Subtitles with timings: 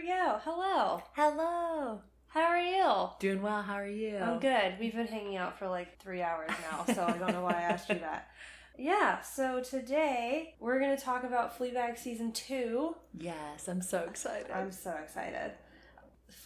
[0.00, 0.38] we go.
[0.44, 1.02] Hello.
[1.14, 2.00] Hello.
[2.28, 3.08] How are you?
[3.18, 3.62] Doing well.
[3.62, 4.18] How are you?
[4.18, 4.74] I'm good.
[4.78, 7.62] We've been hanging out for like three hours now, so I don't know why I
[7.62, 8.28] asked you that.
[8.78, 12.94] Yeah, so today we're going to talk about Fleabag season two.
[13.18, 14.50] Yes, I'm so excited.
[14.52, 15.52] I'm so excited.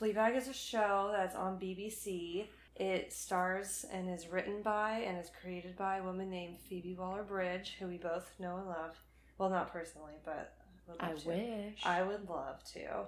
[0.00, 2.46] Fleabag is a show that's on BBC.
[2.76, 7.24] It stars and is written by and is created by a woman named Phoebe Waller
[7.24, 8.96] Bridge, who we both know and love.
[9.36, 10.54] Well, not personally, but
[10.86, 11.28] would I to.
[11.28, 11.80] wish.
[11.84, 13.06] I would love to.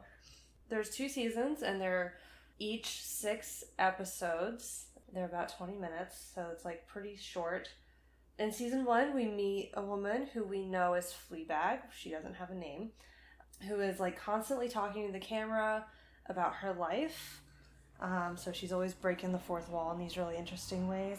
[0.73, 2.15] There's two seasons, and they're
[2.59, 4.87] each six episodes.
[5.13, 7.69] They're about 20 minutes, so it's like pretty short.
[8.39, 11.81] In season one, we meet a woman who we know is Fleabag.
[11.95, 12.93] She doesn't have a name.
[13.69, 15.85] Who is like constantly talking to the camera
[16.25, 17.43] about her life.
[18.01, 21.19] Um, so she's always breaking the fourth wall in these really interesting ways.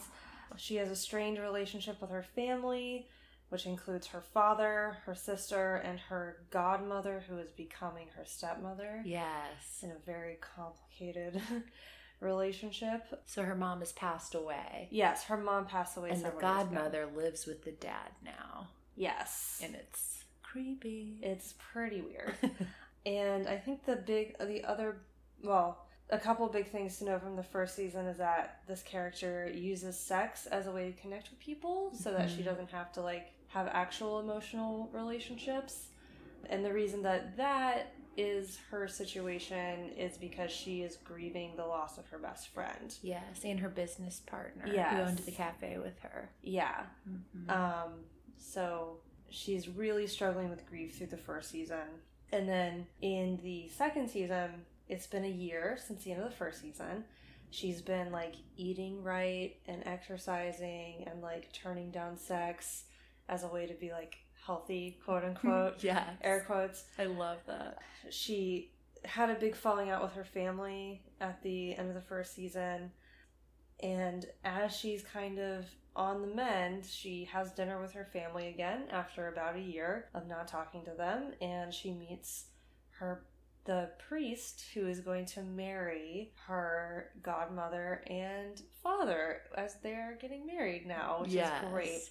[0.58, 3.08] She has a strained relationship with her family,
[3.54, 9.84] which includes her father, her sister, and her godmother, who is becoming her stepmother yes.
[9.84, 11.40] in a very complicated
[12.20, 13.04] relationship.
[13.28, 16.10] So her mom has passed away, Yes, her mom passed away.
[16.10, 16.74] and the several years ago.
[16.74, 21.20] godmother lives with the dad now, Yes, and it's creepy.
[21.22, 22.34] it's pretty weird.
[23.06, 24.98] and I think the big, the other,
[25.44, 29.50] well, a couple big things to know from the first season is that this character
[29.54, 32.46] uses sex as a way to connect with people, so that she Mhm.
[32.46, 35.88] doesn't have to like have actual emotional relationships.
[36.50, 41.98] And the reason that that is her situation is because she is grieving the loss
[41.98, 42.96] of her best friend.
[43.02, 45.08] yes, and her business partner who Yes.
[45.10, 46.30] owned the cafe with her.
[46.42, 46.86] Yeah.
[47.10, 47.50] Mhm.
[47.50, 48.04] Um,
[48.38, 51.88] so she's really struggling with grief through the first season.
[52.32, 56.36] And then in the second season, it's been a year since the end of the
[56.36, 57.06] first season.
[57.50, 62.84] She's been like eating right and exercising and like turning down sex
[63.30, 66.06] as a way to be like healthy, quote unquote, yeah.
[66.22, 66.86] air quotes.
[66.98, 67.80] I love that.
[68.10, 68.72] She
[69.06, 72.92] had a big falling out with her family at the end of the first season.
[73.82, 75.66] And as she's kind of
[75.96, 80.28] on the mend, she has dinner with her family again after about a year of
[80.28, 81.34] not talking to them.
[81.42, 82.46] And she meets
[83.00, 83.26] her
[83.66, 90.86] the priest who is going to marry her godmother and father as they're getting married
[90.86, 91.64] now, which yes.
[91.64, 92.10] is great.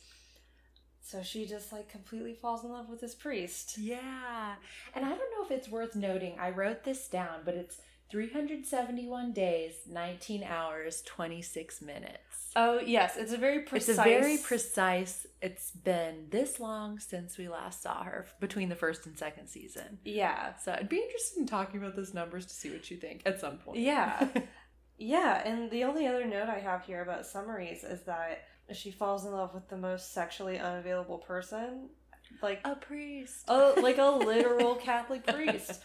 [1.03, 3.77] So she just like completely falls in love with this priest.
[3.79, 4.55] Yeah.
[4.95, 7.81] And I don't know if it's worth noting, I wrote this down, but it's
[8.11, 12.53] 371 days, 19 hours, 26 minutes.
[12.55, 13.89] Oh yes, it's a very precise.
[13.89, 15.27] It's a very precise.
[15.41, 19.99] It's been this long since we last saw her between the first and second season.
[20.05, 23.23] Yeah, So I'd be interested in talking about those numbers to see what you think
[23.25, 23.79] at some point.
[23.79, 24.29] Yeah.
[24.99, 25.43] yeah.
[25.49, 28.43] And the only other note I have here about summaries is that
[28.73, 31.89] she falls in love with the most sexually unavailable person,
[32.43, 33.45] like a priest.
[33.49, 35.81] oh, like a literal Catholic priest.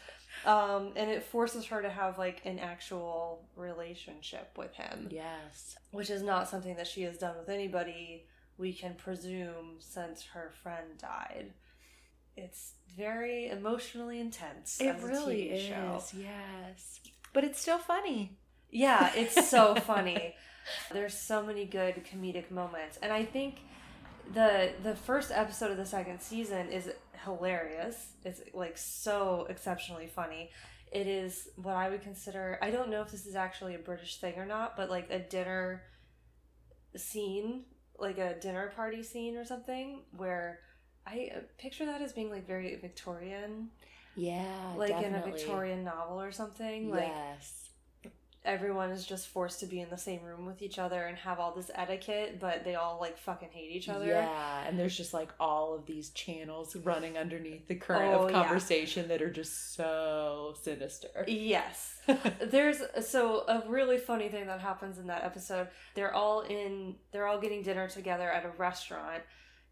[0.46, 5.76] Um, and it forces her to have like an actual relationship with him, Yes.
[5.92, 8.26] which is not something that she has done with anybody.
[8.58, 11.54] We can presume since her friend died.
[12.36, 14.80] It's very emotionally intense.
[14.80, 15.64] It really is.
[15.64, 16.04] show.
[16.16, 17.00] Yes.
[17.34, 18.38] But it's still funny.
[18.72, 20.36] Yeah, it's so funny.
[20.92, 23.60] There's so many good comedic moments, and I think
[24.34, 26.90] the the first episode of the second season is
[27.24, 28.12] hilarious.
[28.24, 30.52] It's like so exceptionally funny.
[30.92, 32.58] It is what I would consider.
[32.62, 35.20] I don't know if this is actually a British thing or not, but like a
[35.20, 35.84] dinner
[36.96, 37.64] scene,
[38.00, 40.60] like a dinner party scene or something, where
[41.06, 43.70] I uh, picture that as being like very Victorian,
[44.16, 44.74] Yeah.
[44.78, 45.22] like in a.
[45.22, 46.90] Victorian novel or something.
[46.90, 47.67] Like Yes.
[48.48, 51.40] Everyone is just forced to be in the same room with each other and have
[51.40, 54.08] all this etiquette, but they all like fucking hate each other.
[54.08, 58.32] Yeah, and there's just like all of these channels running underneath the current Oh, of
[58.32, 58.42] yeah.
[58.44, 61.26] conversation that are just so sinister.
[61.28, 61.94] Yes.
[62.42, 65.68] There's so a really funny thing that happens in that episode.
[65.94, 69.24] They're all in they're all getting dinner together at a restaurant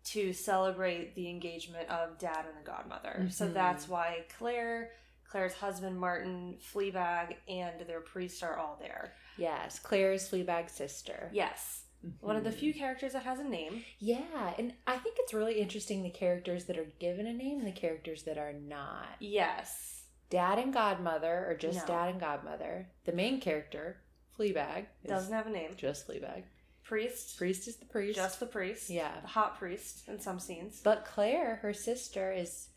[0.06, 3.28] to celebrate the engagement of dad and the godmother.
[3.32, 3.54] So Mhm.
[3.54, 4.92] that's why Claire,
[5.36, 9.12] Claire's husband Martin, Fleabag, and their priest are all there.
[9.38, 11.30] yes, Claire's is Fleabag's sister.
[11.34, 11.84] Yes.
[12.22, 12.60] One of the Mhm.
[12.60, 13.84] few characters that has a name.
[14.00, 17.68] Yeah, and I think it's really interesting the characters that are given a name and
[17.68, 19.18] the characters that are not.
[19.20, 20.06] Yes.
[20.30, 21.96] Dad and godmother, or just No.
[21.96, 22.92] dad and godmother.
[23.04, 24.04] The main character,
[24.40, 25.76] Fleabag, Doesn't have a name.
[25.76, 26.46] just Fleabag.
[26.82, 27.38] Priest.
[27.38, 28.16] Priest is the priest.
[28.16, 28.90] Just the priest.
[28.90, 29.20] Yeah.
[29.20, 30.80] The hot priest in some scenes.
[30.82, 32.70] But Claire, her sister, is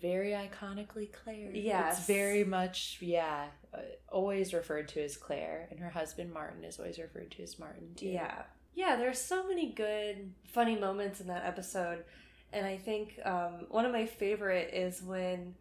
[0.00, 1.50] very iconically Claire.
[1.52, 1.98] Yes.
[1.98, 3.78] It's very much, yeah, uh,
[4.10, 5.68] always referred to as Claire.
[5.70, 8.08] And her husband, Martin, is always referred to as Martin, too.
[8.08, 8.42] Yeah.
[8.74, 12.04] Yeah, there's so many good, funny moments in that episode.
[12.52, 15.54] And I think um, one of my favorite is when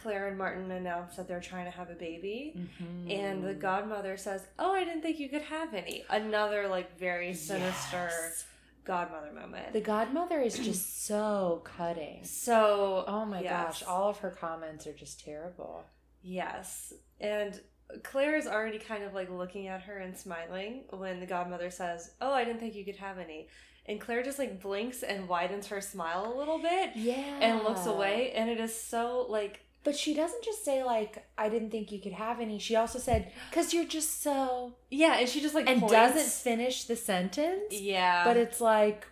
[0.00, 2.54] Claire and Martin announce that they're trying to have a baby.
[2.56, 3.10] Mhm.
[3.12, 6.04] And the godmother says, Oh, I didn't think you could have any.
[6.08, 8.44] Another, like, very sinister Yes.
[8.88, 9.72] Godmother moment.
[9.72, 12.24] The godmother is just so cutting.
[12.24, 13.52] so, Oh my yes.
[13.80, 15.84] gosh, all of her comments are just terrible.
[16.22, 16.92] Yes.
[17.20, 17.60] And
[18.02, 22.10] Claire is already kind of like looking at her and smiling when the godmother says,
[22.20, 23.48] Oh, I didn't think you could have any.
[23.86, 27.38] And Claire just like blinks and widens her smile a little bit Yeah.
[27.40, 28.32] and looks away.
[28.32, 31.98] And it is so like, But she doesn't just say like I didn't think you
[32.04, 32.58] could have any.
[32.58, 35.14] She also said cuz you're just so yeah.
[35.18, 35.94] And she just like and points.
[35.94, 37.72] doesn't finish the sentence.
[37.72, 38.24] Yeah.
[38.26, 39.06] But it's like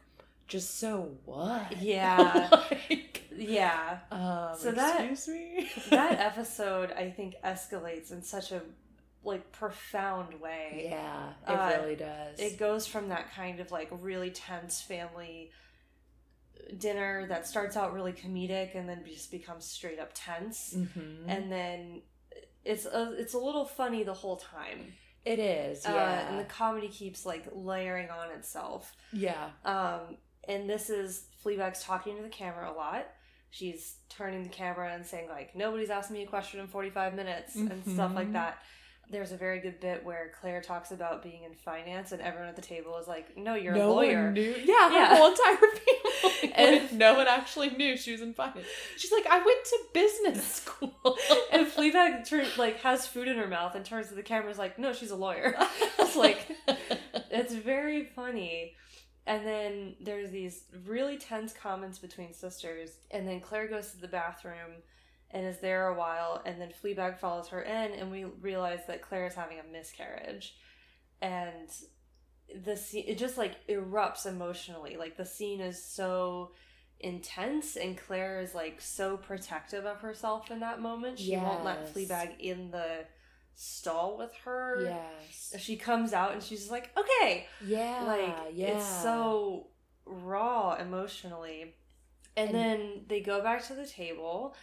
[0.49, 0.93] just so
[1.25, 1.81] what?
[1.81, 2.49] Yeah.
[2.91, 3.23] Like,
[3.59, 3.99] yeah.
[4.11, 5.71] um, So that- me.
[5.91, 8.61] That episode, I think, escalates in such a
[9.25, 10.87] like profound way.
[10.91, 12.39] yeah, it Uh, really does.
[12.39, 15.51] It goes from that kind of like really tense family
[16.79, 20.75] dinner that starts out really comedic and then just becomes straight up tense.
[20.77, 21.25] Mhm.
[21.29, 22.03] And then
[22.65, 24.93] it's a, it's a little funny the whole time.
[25.25, 25.85] it is.
[25.85, 26.29] Uh, Yeah.
[26.31, 28.95] and the comedy keeps like layering on itself.
[29.13, 29.51] yeah.
[29.65, 30.19] Um,
[30.49, 33.09] and this is Fleabag's talking to the camera a lot.
[33.51, 37.15] She's turning the camera and saying like, "Nobody's asked me a question in forty five
[37.15, 38.35] minutes" and stuff like Mhm.
[38.35, 38.63] that.
[39.09, 42.57] There's a very good bit where Claire talks about being in finance, and everyone at
[42.57, 44.55] the table is like, "No, you're no a lawyer." one knew.
[44.65, 45.17] Yeah, her Yeah.
[45.17, 46.53] whole entire family.
[46.55, 48.67] And- and no one actually knew she was in finance.
[48.97, 51.17] She's like, I went to business school.
[51.53, 54.59] And Fleabag turn, like has food in her mouth and turns to the camera, is
[54.59, 55.55] like, "No, she's a lawyer."
[55.99, 56.51] It's like
[57.31, 58.75] it's very funny.
[59.29, 64.09] And then there's these really tense comments between sisters, and then Claire goes to the
[64.09, 64.83] bathroom
[65.37, 69.03] and is there a while, and then Fleabag follows her in, and we realize that
[69.03, 70.55] Claire is having a miscarriage,
[71.21, 71.69] and
[72.65, 74.97] the scene it just like erupts emotionally.
[74.97, 76.53] Like the scene is so
[77.01, 81.19] intense, and Claire is like so protective of herself in that moment.
[81.19, 83.05] She won't let Fleabag in the
[83.59, 85.55] stall with her yes.
[85.59, 88.03] she comes out and she's just like, okay, Yeah.
[88.07, 88.69] like yeah.
[88.77, 89.69] it's so
[90.07, 91.75] raw emotionally.
[92.37, 94.55] And, And- then they go back to the table,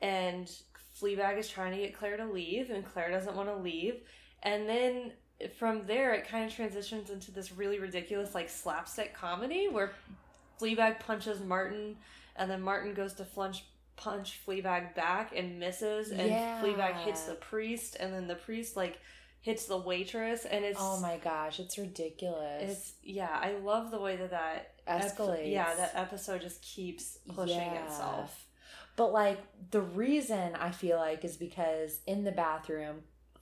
[0.00, 0.50] and
[1.00, 3.96] Fleabag is trying to get Claire to leave, and Claire doesn't want to leave.
[4.42, 5.12] And then
[5.58, 9.92] from there, it kind of transitions into this really ridiculous, like slapstick comedy where
[10.60, 11.96] Fleabag punches Martin,
[12.36, 13.64] and then Martin goes to flunch
[13.96, 16.60] punch Fleabag back and misses, and Yeah.
[16.62, 18.98] Fleabag hits the priest, and then the priest like
[19.40, 22.62] hits the waitress, and it's Oh my gosh, it's ridiculous.
[22.62, 25.50] it's yeah, I love the way that that ep- Escalates.
[25.50, 27.84] yeah, that episode just keeps pushing Yeah.
[27.86, 28.44] itself.
[28.98, 29.38] But like
[29.70, 32.96] the reason I feel like is because in the bathroom,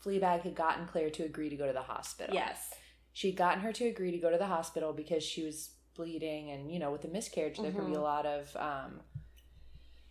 [0.04, 2.34] Fleabag had gotten Claire to agree to go to the hospital.
[2.34, 2.70] Yes.
[3.14, 6.70] She'd gotten her to agree to go to the hospital because she was bleeding and
[6.70, 8.02] you know, with the miscarriage there could be a Mhm.
[8.02, 9.00] lot of um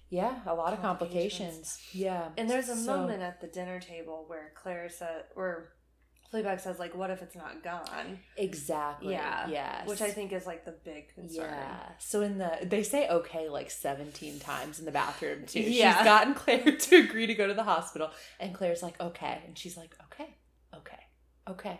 [0.09, 1.77] yeah, a lot of Complications.
[1.77, 1.79] complications.
[1.93, 2.29] Yeah.
[2.37, 5.74] And there's a So- moment at the dinner table where Claire said, or
[6.33, 9.13] Fleabag says, like, "What if it's not gone?" Exactly.
[9.13, 9.47] Yeah.
[9.47, 9.87] Yes.
[9.87, 11.49] Which I think is like the big concern.
[11.49, 11.89] Yeah.
[11.99, 15.59] So in the they say okay like 17 times in the bathroom too.
[15.65, 15.95] Yeah.
[15.95, 19.57] She's gotten Claire to agree to go to the hospital and Claire's like okay and
[19.57, 20.35] she's like okay.
[20.75, 20.99] Okay.
[21.47, 21.79] Okay.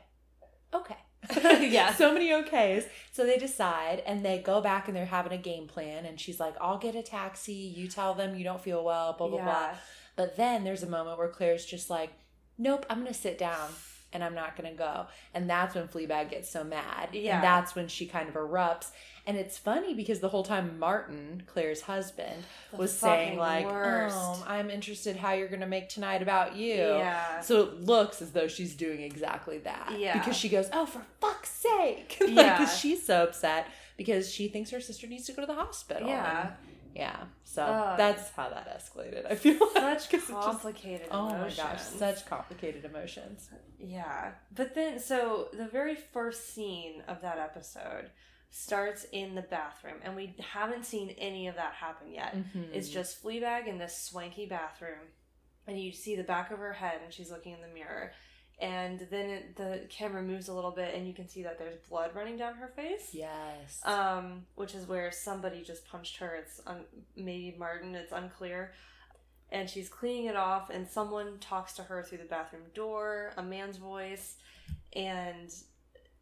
[0.74, 0.98] Okay.
[1.68, 1.94] Yeah.
[1.94, 2.86] So many okays.
[3.12, 6.40] So they decide and they go back and they're having a game plan and she's
[6.40, 9.70] like I'll get a taxi, you tell them you don't feel well, blah blah blah.
[10.16, 12.12] But then there's a moment where Claire's just like,
[12.58, 13.70] nope, I'm going to sit down
[14.16, 15.08] and I'm not going to go.
[15.34, 17.10] And that's when Fleabag gets so mad.
[17.12, 17.36] Yeah.
[17.36, 18.92] And that's when she kind of erupts.
[19.28, 24.46] And it's funny because the whole time Martin, Claire's husband, The was saying like, "Oh,
[24.48, 27.42] I'm interested how you're going to make tonight about you." Yeah.
[27.42, 29.96] So it looks as though she's doing exactly that.
[29.98, 30.18] Yeah.
[30.18, 32.58] Because she goes, "Oh, for fuck's sake!" like, Yeah.
[32.58, 33.68] Because she's so upset
[33.98, 36.08] because she thinks her sister needs to go to the hospital.
[36.08, 36.42] Yeah.
[36.42, 36.52] And
[36.96, 37.26] yeah.
[37.44, 37.62] So
[37.98, 39.30] that's how that escalated.
[39.30, 43.50] I feel like Such 'cause it just- complicated Oh my gosh, such complicated emotions.
[43.80, 44.32] Yeah.
[44.56, 48.10] But then, so the very first scene of that episode
[48.50, 52.36] starts in the bathroom, and we haven't seen any of that happen yet.
[52.36, 52.74] Mm-hmm.
[52.74, 55.00] It's just Fleabag in this swanky bathroom,
[55.68, 58.12] and you see the back of her head, and she's looking in the mirror.
[58.62, 61.76] And then it, the camera moves a little bit, and you can see that there's
[61.90, 63.10] blood running down her face.
[63.12, 63.82] yes.
[63.84, 66.36] Um, which is where somebody just punched her.
[66.36, 66.86] It's un-
[67.18, 67.96] maybe Martin.
[67.96, 68.72] It's unclear.
[69.52, 73.44] And she's cleaning it off, and someone talks to her through the bathroom door, a
[73.44, 74.36] man's voice,
[74.94, 75.54] and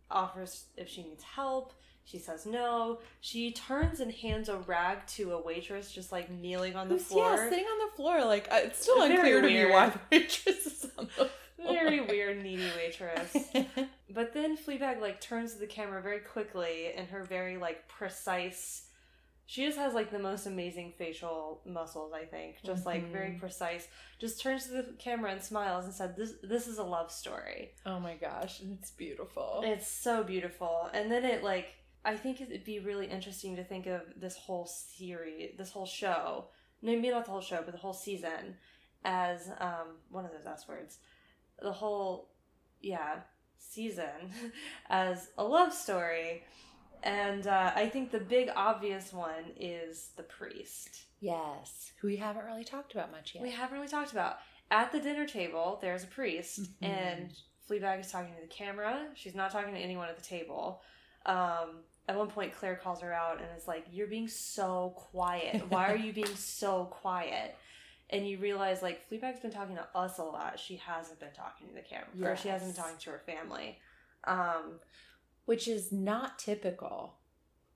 [0.10, 1.74] offers if she needs help.
[2.06, 3.00] She says no.
[3.22, 7.06] She turns and hands a rag to a waitress just like kneeling on the Who's-
[7.08, 7.36] floor.
[7.36, 8.26] Yeah, sitting on the floor.
[8.26, 11.30] Like uh, it's still Very unclear to me why the waitress is on the floor.
[11.64, 13.36] Very weird, needy waitress.
[14.10, 18.84] But then Fleabag like turns to the camera very quickly in her very like precise
[19.46, 22.58] she just has like the most amazing facial muscles, I think.
[22.64, 23.88] Just like very precise.
[24.20, 27.72] Just turns to the camera and smiles and said, This this is a love story.
[27.86, 29.62] Oh my gosh, it's beautiful.
[29.66, 30.90] It's so beautiful.
[30.94, 31.74] And then it like
[32.06, 36.46] I think it'd be really interesting to think of this whole series, this whole show,
[36.82, 38.56] maybe not the whole show, but the whole season
[39.06, 41.00] as um one of those S words.
[41.64, 42.30] The whole
[42.82, 43.22] yeah,
[43.58, 44.32] season
[44.90, 46.44] as a love story.
[47.02, 51.06] And uh, I think the big obvious one is the priest.
[51.20, 53.44] yes, who we haven't really talked about much yet.
[53.44, 54.38] We haven't really talked about.
[54.72, 56.88] At the dinner table, there's a priest, Mhm.
[56.88, 57.34] and
[57.70, 59.08] Fleabag is talking to the camera.
[59.16, 60.82] She's not talking to anyone at the table.
[61.26, 65.70] Um, at one point, Claire calls her out and is like, You're being so quiet.
[65.70, 67.56] Why are you being so quiet?
[68.10, 70.60] And you realize, like, Fleabag's been talking to us a lot.
[70.60, 73.80] She hasn't been talking to the camera, or she hasn't been talking to her family.
[74.26, 74.80] Um,
[75.46, 77.16] which is not typical.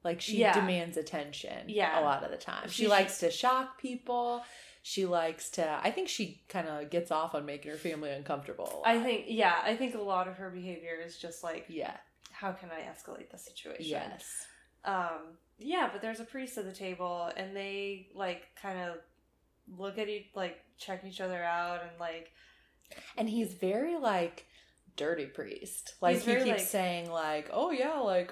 [0.03, 0.53] Like she Yeah.
[0.53, 2.00] demands attention Yeah.
[2.00, 2.69] a lot of the time.
[2.69, 4.46] She, She- likes to shock people.
[4.84, 8.84] She likes to I think she kind of gets off on making her family uncomfortable.
[8.86, 11.98] I think, yeah, I think a lot of her behavior is just like, yeah.
[12.31, 13.86] How can I escalate the situation?
[13.86, 14.46] Yes.
[14.86, 18.98] um yeah but there's a priest at the table and they like kind of
[19.76, 22.32] look at each like check each other out and like
[23.18, 24.46] And he's very like
[24.96, 25.96] dirty priest.
[26.02, 28.32] Like he keeps like- saying like, "Oh yeah, like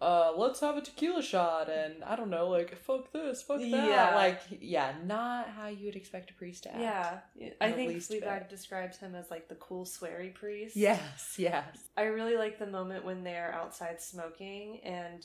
[0.00, 3.66] uh let's have a tequila shot and I don't know, like fuck this, fuck that."
[3.66, 4.14] Yeah.
[4.14, 6.80] Like yeah, not how you would expect a priest to act.
[6.80, 7.18] yeah
[7.60, 11.64] i think Fleabag describes him as like the cool sweary priest Yes, yes.
[11.96, 15.24] i really like the moment when they're outside smoking and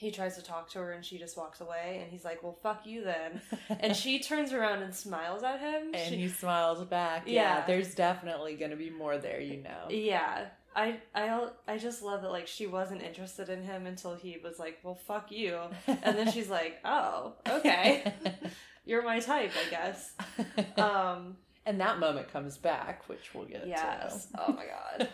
[0.00, 2.56] he tries to talk to her and she just walks away and he's like well
[2.62, 3.40] fuck you then
[3.80, 7.24] and she turns around and smiles at him and She- he smiles back.
[7.26, 7.66] Yeah, Yeah.
[7.66, 9.88] there's definitely to be more there, you know.
[9.90, 10.46] Yeah.
[10.74, 14.58] I I I just love that like she wasn't interested in him until he was
[14.60, 18.14] like, "Well, fuck you." And then she's like, "Oh, okay.
[18.86, 20.14] You're my type, I guess."
[20.78, 24.26] Um and that moment comes back, which we'll get yes.
[24.26, 24.40] to.
[24.46, 25.08] Oh my god.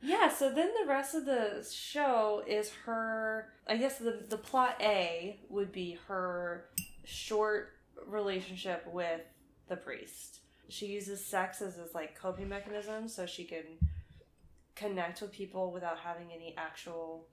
[0.00, 4.76] Yeah, so then the rest of the show is her I guess the the plot
[4.80, 6.66] A would be her
[7.04, 7.70] short
[8.06, 9.20] relationship with
[9.68, 10.40] the priest.
[10.68, 13.64] She uses sex as this like coping mechanism so she can
[14.76, 17.26] connect with people without having any actual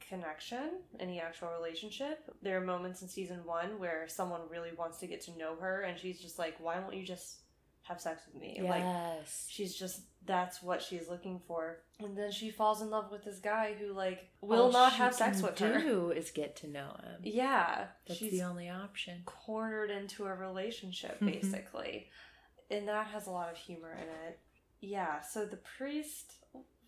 [0.00, 2.18] connection, any actual relationship.
[2.42, 5.82] There are moments in season 1 where someone really wants to get to know her
[5.82, 7.42] and she's just like, "Why won't you just
[7.88, 9.46] have sex with me?" Like yes.
[9.48, 13.38] she's just that's what she's looking for and then she falls in love with this
[13.38, 16.90] guy who like will All not have sex with her do is get to know
[17.02, 17.20] him.
[17.22, 19.22] yeah That's the only option.
[19.24, 22.08] cornered into a relationship basically
[22.70, 24.38] and that has a lot of humor in it
[24.82, 26.34] yeah so the priest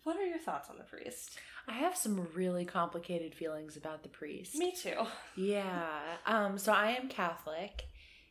[0.03, 4.09] what are your thoughts on the priest I have some really complicated feelings about the
[4.09, 4.55] priest.
[4.55, 4.97] me too
[5.35, 5.87] Yeah.
[6.27, 7.83] Um, so I am Catholic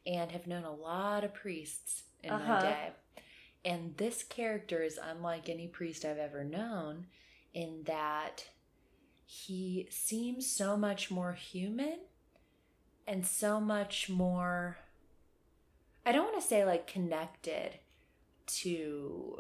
[0.07, 2.55] and have known a lot of priests in Uh-huh.
[2.55, 2.93] my day.
[3.65, 7.07] And this character is unlike any priest I've ever known
[7.53, 8.45] in that
[9.27, 11.99] he seems so much more human
[13.07, 14.79] and so much more
[16.07, 17.79] I don't want to say like connected
[18.47, 19.39] to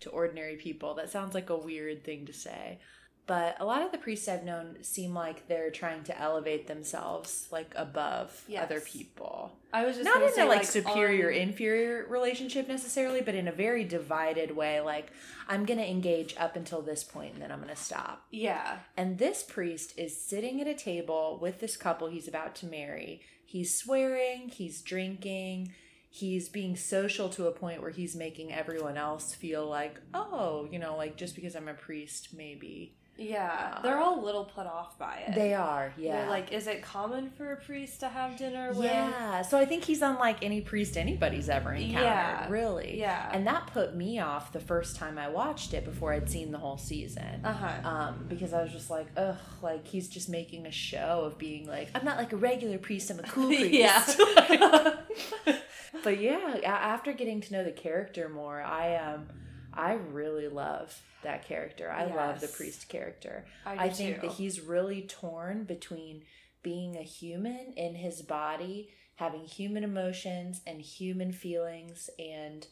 [0.00, 0.94] to ordinary people.
[0.94, 2.80] That sounds like a weird thing to say.
[3.26, 7.46] But a lot of the priests I've known seem like they're trying to elevate themselves
[7.52, 8.64] like above Yes.
[8.64, 9.52] other people.
[9.72, 13.46] i was just Not in say, a like, superior on- inferior relationship necessarily, but in
[13.46, 14.80] a very divided way.
[14.80, 15.12] Like
[15.48, 18.26] I'm gonna engage up until this point and then I'm gonna stop.
[18.30, 22.66] yeah And this priest is sitting at a table with this couple he's about to
[22.66, 23.20] marry.
[23.46, 25.72] He's swearing, he's drinking,
[26.10, 30.78] he's being social to a point where he's making everyone else feel like, oh, you
[30.78, 32.96] know, like just because I'm a priest, maybe.
[33.18, 36.22] Yeah they're all a little put off by it They are, yeah.
[36.22, 39.42] They're like is it common for a priest to have dinner with yeah.
[39.42, 42.48] So I think he's unlike any priest anybody's ever encountered, Yeah.
[42.48, 42.98] really.
[42.98, 46.52] yeah And that put me off the first time I watched it before I'd seen
[46.52, 47.42] the whole season.
[47.44, 51.36] uh-huh um, because I was just like, ugh, like he's just making a show of
[51.36, 53.72] being like, I'm not like a regular priest, I'm a cool priest.
[53.74, 54.96] yeah
[56.02, 59.26] but yeah, after getting to know the character more, I um,
[59.74, 61.90] I really love that character.
[61.90, 63.46] I love the priest character.
[63.64, 64.26] I, I think too.
[64.26, 66.24] that he's really torn between
[66.62, 72.66] being a human in his body, having human emotions and human feelings, and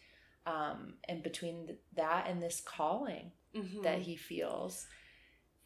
[0.46, 3.82] um, and between that and this calling Mhm.
[3.82, 4.86] that he feels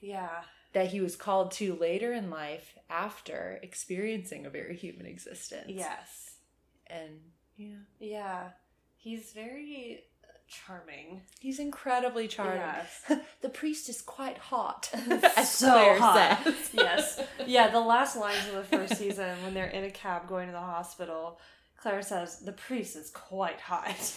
[0.00, 5.67] yeah that he was called to later in life after experiencing a very human existence.
[5.69, 6.35] yes
[6.88, 7.21] And
[7.57, 7.76] yeah.
[8.00, 8.49] yeah
[8.97, 10.05] he's very
[10.49, 11.23] charming.
[11.41, 12.59] He's incredibly charming.
[12.59, 13.13] Yes.
[13.41, 14.87] the priest is quite hot.
[15.45, 16.41] so Claire hot.
[16.45, 16.71] says.
[16.73, 17.21] yes.
[17.47, 20.53] Yeah, the last lines of the first season when they're in a cab going to
[20.53, 21.41] the hospital,
[21.77, 24.15] Claire says, The priest is quite hot.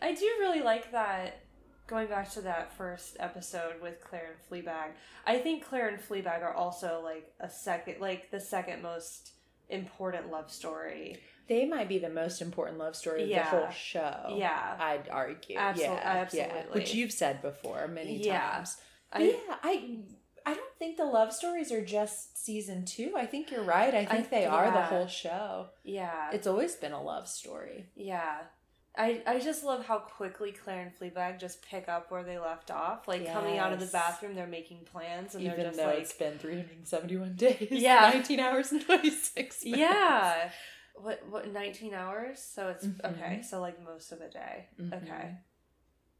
[0.00, 1.42] I do really like that
[1.86, 4.92] going back to that first episode with Claire and Fleabag.
[5.26, 9.32] I think Claire and Fleabag are also like a second like the second most
[9.68, 11.18] important love story.
[11.48, 13.42] They might be the most important love story of Yeah.
[13.50, 14.34] the whole show.
[14.36, 14.76] Yeah.
[14.78, 15.56] I'd argue.
[15.58, 16.00] Absol- yeah, Yeah.
[16.04, 16.62] absolutely.
[16.80, 18.40] Which you've said before many Yeah.
[18.50, 18.76] times.
[19.12, 19.98] I, yeah, I
[20.44, 23.12] I don't think the love stories are just season two.
[23.16, 23.94] I think you're right.
[23.94, 25.68] I think they are the whole show.
[25.84, 26.30] yeah.
[26.32, 27.86] It's always been a love story.
[27.94, 28.38] Yeah.
[28.96, 32.70] I, I just love how quickly Claire and Fleabag just pick up where they left
[32.70, 33.08] off.
[33.08, 35.98] Like coming out of the bathroom, they're making plans and Even they're just though like,
[36.00, 37.68] it's been 371 days.
[37.70, 38.10] Yeah.
[38.14, 39.80] 19 hours and 26 minutes.
[39.80, 40.50] yeah.
[41.02, 42.40] What what nineteen hours?
[42.40, 43.04] So it's Mhm.
[43.12, 43.42] okay.
[43.42, 44.68] So like most of a day.
[44.80, 45.02] Mhm.
[45.02, 45.36] Okay.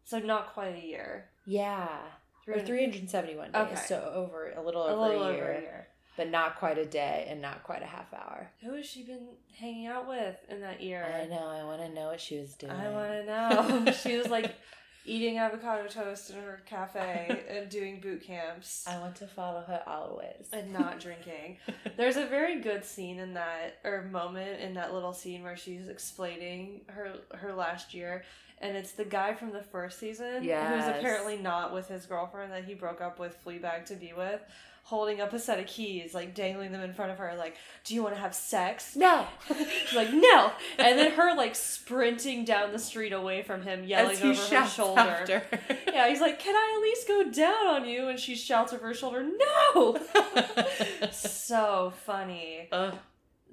[0.05, 1.31] So not quite a year.
[1.47, 2.01] Yeah.
[2.49, 3.63] Or 371 days.
[3.63, 3.77] Okay.
[3.77, 5.89] So over a little a little a, year, over a year.
[6.17, 8.51] But not quite a day and not quite a half hour.
[8.61, 11.05] Who has she been hanging out with in that year?
[11.05, 11.47] I know.
[11.47, 12.73] I want to know what she was doing.
[12.73, 13.93] I want to know.
[14.03, 14.53] she was like
[15.05, 18.85] eating avocado toast in her cafe and doing boot camps.
[18.87, 20.47] I want to follow her always.
[20.53, 21.59] and not drinking.
[21.97, 25.89] There's a very good scene in that or moment in that little scene where she's
[25.89, 28.25] explaining her her last year
[28.61, 30.87] and it's the guy from the first season Yes.
[30.87, 34.41] who's apparently not with his girlfriend that he broke up with Fleabag to be with
[34.85, 37.95] holding up a set of keys like dangling them in front of her like do
[37.95, 39.27] you want to have sex no.
[39.87, 44.17] She's like no and then her like sprinting down the street away from him yelling
[44.23, 45.43] over her shoulder after.
[45.93, 48.89] yeah he's like can I at least go down on you and she shouts over
[48.89, 49.99] her shoulder no
[51.13, 52.69] so funny.
[52.73, 52.95] Ugh.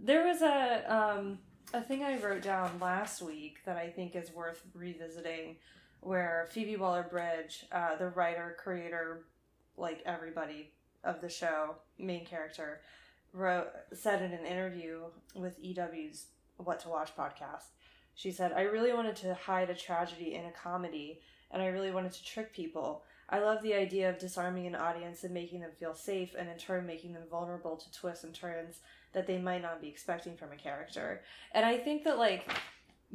[0.01, 1.39] There was a um
[1.73, 5.57] a thing I wrote down last week that I think is worth revisiting,
[6.01, 9.25] where Phoebe Waller Bridge, uh, the writer, creator,
[9.77, 10.71] like everybody
[11.03, 12.81] of the show, main character,
[13.33, 15.01] wrote said in an interview
[15.35, 16.27] with EW's
[16.57, 17.65] What to Watch podcast.
[18.15, 21.91] She said, "I really wanted to hide a tragedy in a comedy, and I really
[21.91, 25.71] wanted to trick people." I love the idea of disarming an audience and making them
[25.71, 28.81] feel safe, and in turn making them vulnerable to twists and turns
[29.13, 31.23] that they might not be expecting from a character.
[31.51, 32.51] And I think that, like,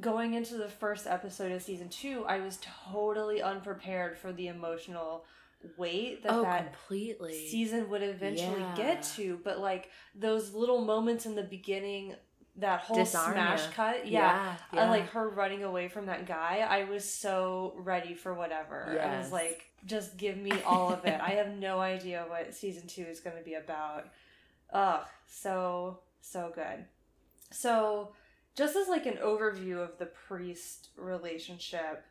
[0.00, 5.24] going into the first episode of season two, I was totally unprepared for the emotional
[5.76, 7.48] weight that oh, that completely.
[7.48, 8.74] season would eventually Yeah.
[8.76, 9.40] get to.
[9.42, 12.14] But, like, those little moments in the beginning,
[12.56, 13.70] that whole Disarm smash ya.
[13.72, 14.82] cut, yeah, yeah.
[14.82, 18.96] and like her running away from that guy, I was so ready for whatever.
[19.02, 21.20] I was like, just give me all of it.
[21.20, 24.06] I have no idea what season two is going to be about.
[24.72, 26.84] Ugh, so so good.
[27.50, 28.12] So,
[28.56, 32.04] just as like an overview of the priest relationship,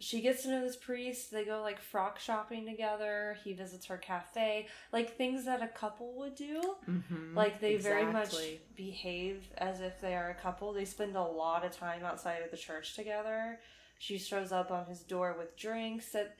[0.00, 1.30] she gets to know this priest.
[1.30, 3.36] They go like frock shopping together.
[3.44, 6.60] He visits her cafe, like things that a couple would do.
[6.88, 8.34] Mhm, Like they very much
[8.74, 10.72] behave as if they are a couple.
[10.72, 13.60] They spend a lot of time outside of the church together.
[13.98, 16.36] She shows up on his door with drinks at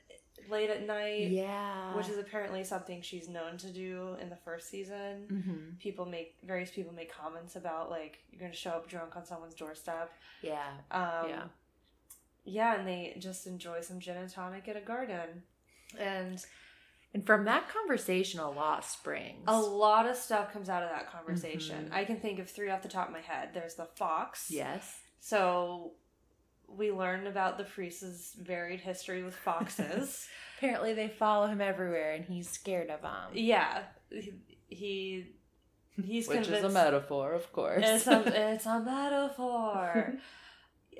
[0.49, 1.95] late at night, Yeah.
[1.95, 5.25] which is apparently something she's known to do in the first season.
[5.27, 9.25] hmm People make various people make comments about like you're gonna show up drunk on
[9.25, 10.11] someone's doorstep.
[10.43, 10.67] Yeah.
[10.91, 11.43] Um, Yeah.
[12.47, 15.43] Yeah, and they just enjoy some gin and tonic at a garden,
[15.99, 16.43] and
[17.13, 19.43] And from that conversation, a lot springs.
[19.47, 21.89] a lot of stuff comes out of that conversation.
[21.89, 21.93] Mhm.
[21.93, 23.51] I can think of three off the top of my head.
[23.53, 24.49] There's the fox.
[24.51, 24.99] Yes.
[25.19, 25.93] So
[26.67, 30.27] we learn about the priest's varied history with foxes.
[30.57, 33.31] Apparently, they follow him everywhere, and he's scared of them.
[33.33, 34.33] yeah, he,
[34.67, 35.33] he
[36.03, 37.83] he's Which is a metaphor, of course.
[37.85, 38.19] it's a
[38.53, 40.15] it's a metaphor.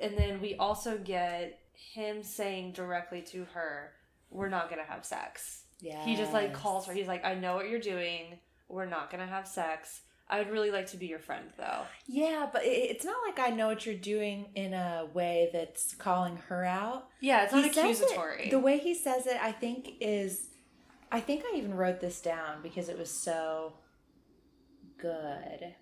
[0.00, 3.92] and then we also get him saying directly to her,
[4.30, 6.04] "We're not gonna have sex." yeah.
[6.04, 6.92] He just like calls her.
[6.92, 8.38] He's like, "I know what you're doing.
[8.68, 10.02] We're not gonna have sex.
[10.30, 13.68] I'd really like to be your friend, though." Yeah, but it's not like I know
[13.68, 17.08] what you're doing in a way that's calling her out.
[17.20, 18.50] Yeah, it's not He says it- accusatory.
[18.50, 20.48] the way he says it, I think, is.
[21.10, 23.72] I think I even wrote this down because it was so
[24.98, 25.74] good.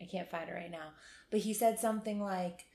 [0.00, 0.90] I can't find it right now.
[1.30, 2.66] But he said something like,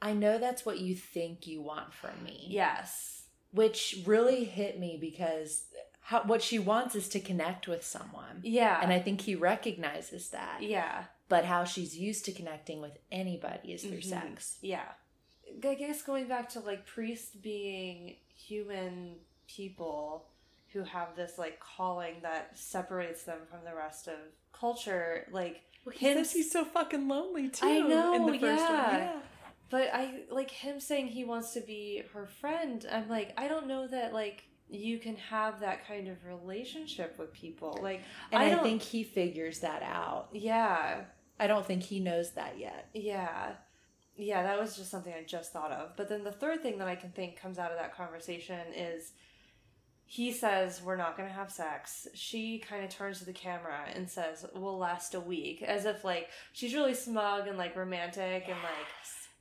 [0.00, 2.46] I know that's what you think you want from me.
[2.48, 3.14] yes.
[3.50, 5.64] Which really hit me because
[6.00, 8.40] how, what she wants is to connect with someone.
[8.42, 8.78] Yeah.
[8.82, 10.58] And I think he recognizes that.
[10.62, 11.04] yeah.
[11.30, 14.04] But how she's used to connecting with anybody is through Mhm.
[14.04, 14.58] sex.
[14.62, 14.88] Yeah.
[15.66, 20.26] I guess going back to like priests being human people
[20.72, 24.14] who have this like calling that separates them from the rest of
[24.52, 27.66] culture, like Well, he says he's so fucking lonely too.
[27.66, 28.90] I know, in the first yeah.
[28.90, 29.00] one.
[29.00, 29.20] Yeah.
[29.70, 32.86] But I like him saying he wants to be her friend.
[32.90, 37.32] I'm like, I don't know that like you can have that kind of relationship with
[37.32, 37.78] people.
[37.82, 38.02] Like,
[38.32, 40.28] And I I, don't- think he figures that out.
[40.32, 41.02] yeah,
[41.40, 42.88] I don't think he knows that yet.
[42.94, 43.52] yeah,
[44.16, 44.42] yeah.
[44.42, 45.96] That was just something I just thought of.
[45.96, 49.12] But then the third thing that I can think comes out of that conversation is.
[50.10, 52.08] He says, We're not going to have sex.
[52.14, 55.60] She kind of turns to the camera and says, We'll last a week.
[55.62, 58.86] As if, like, she's really smug and, like, romantic and, like,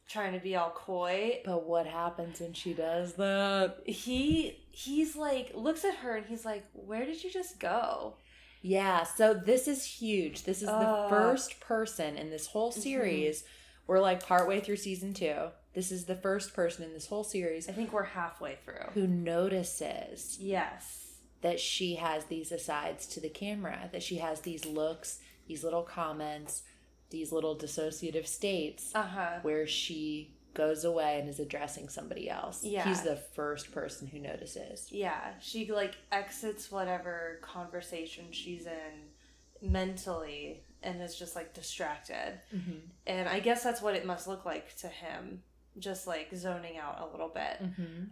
[0.08, 1.42] trying to be all coy.
[1.46, 3.78] But what happens when she does that?
[3.86, 8.16] he he's like looks at her and he's like where did you just go
[8.62, 10.44] Yeah, so this is huge.
[10.44, 10.80] This is Uh.
[11.04, 13.44] the first person in this whole series.
[13.86, 15.50] We're like partway through season two.
[15.74, 19.06] This is the first person in this whole series i think we're halfway through who
[19.06, 21.04] notices yes
[21.42, 25.84] that she has these asides to the camera, that she has these looks, these little
[25.84, 26.64] comments,
[27.10, 32.64] these little dissociative states uh-huh where she goes away and is addressing somebody else.
[32.64, 32.84] Yeah.
[32.88, 34.88] He's the first person who notices.
[34.92, 42.78] yeah she like exits whatever conversation she's in mentally and is just like distracted Mm-hmm.
[43.08, 45.42] and i guess that's what it must look like to him
[45.80, 48.04] just like zoning out a little bit Mm-hmm.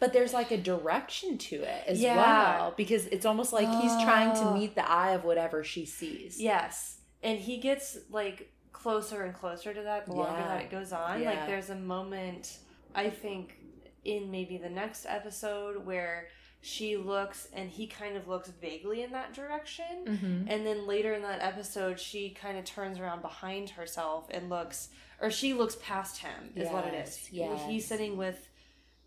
[0.00, 2.16] But there's like a direction to it as Yeah.
[2.16, 4.54] well because it's almost like he's trying to Oh.
[4.54, 6.40] meet the eye of whatever she sees.
[6.40, 6.98] Yes.
[7.22, 10.48] And he gets like closer and closer to that the longer Yeah.
[10.48, 11.22] that it goes on.
[11.22, 11.30] Yeah.
[11.30, 12.58] Like there's a moment
[12.94, 13.56] I think
[14.04, 16.28] in maybe the next episode where
[16.60, 20.04] she looks and he kind of looks vaguely in that direction.
[20.06, 20.44] Mm-hmm.
[20.48, 24.88] And then later in that episode she kind of turns around behind herself and looks
[25.20, 27.28] or she looks past him is what it is.
[27.30, 27.68] Yes, yes.
[27.70, 28.48] He's sitting with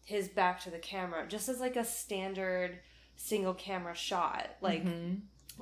[0.06, 2.80] his back to the camera just as like a standard
[3.18, 5.16] single camera shot like Mm-hmm.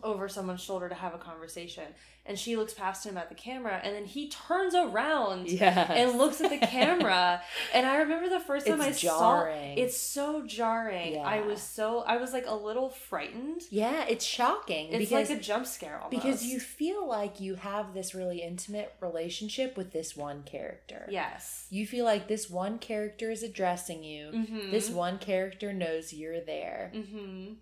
[0.03, 1.85] over someone's shoulder to have a conversation
[2.25, 5.91] and she looks past him at the camera and then he turns around Yeah.
[5.91, 7.41] and looks at the camera
[7.73, 9.75] and i remember the first time It's i jarring.
[9.77, 14.23] saw it's so jarring i was so i was like a little frightened Yeah, it's
[14.25, 16.11] shocking it's because like a jump scare almost.
[16.11, 21.05] because you feel like you have this really intimate relationship with this one character.
[21.09, 24.31] yes You feel like this one character is addressing you.
[24.33, 24.71] mm-hmm.
[24.71, 27.53] This one character knows you're there mm-hmm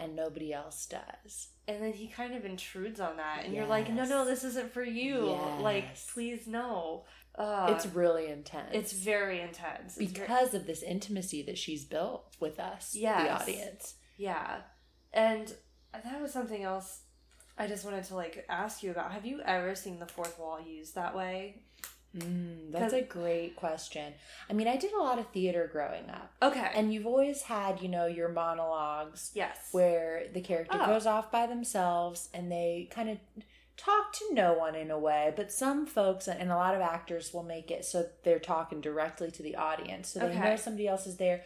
[0.00, 1.48] and nobody else does.
[1.68, 4.72] and then he kind of intrudes on that and you're like no no this isn't
[4.72, 7.04] for you like please no
[7.36, 8.68] uh, it's really intense.
[8.72, 13.94] it's very intense It's because of this intimacy that she's built with us, the audience.
[14.16, 14.58] Yeah.
[15.12, 15.54] And
[15.92, 17.02] that was something else
[17.56, 19.12] I just wanted to like ask you about.
[19.12, 21.62] Have you ever seen the fourth wall used that way?
[22.16, 24.12] Mm, that's a great question.
[24.48, 26.70] I mean, I did a lot of theater growing up, Okay.
[26.74, 29.68] and you've always had, you know, your monologues yes.
[29.72, 30.86] where the character Oh.
[30.86, 33.18] goes off by themselves and they kind of
[33.76, 37.32] talk to no one in a way but some folks and a lot of actors
[37.32, 40.38] will make it so they're talking directly to the audience so they Okay.
[40.38, 41.42] know somebody else is there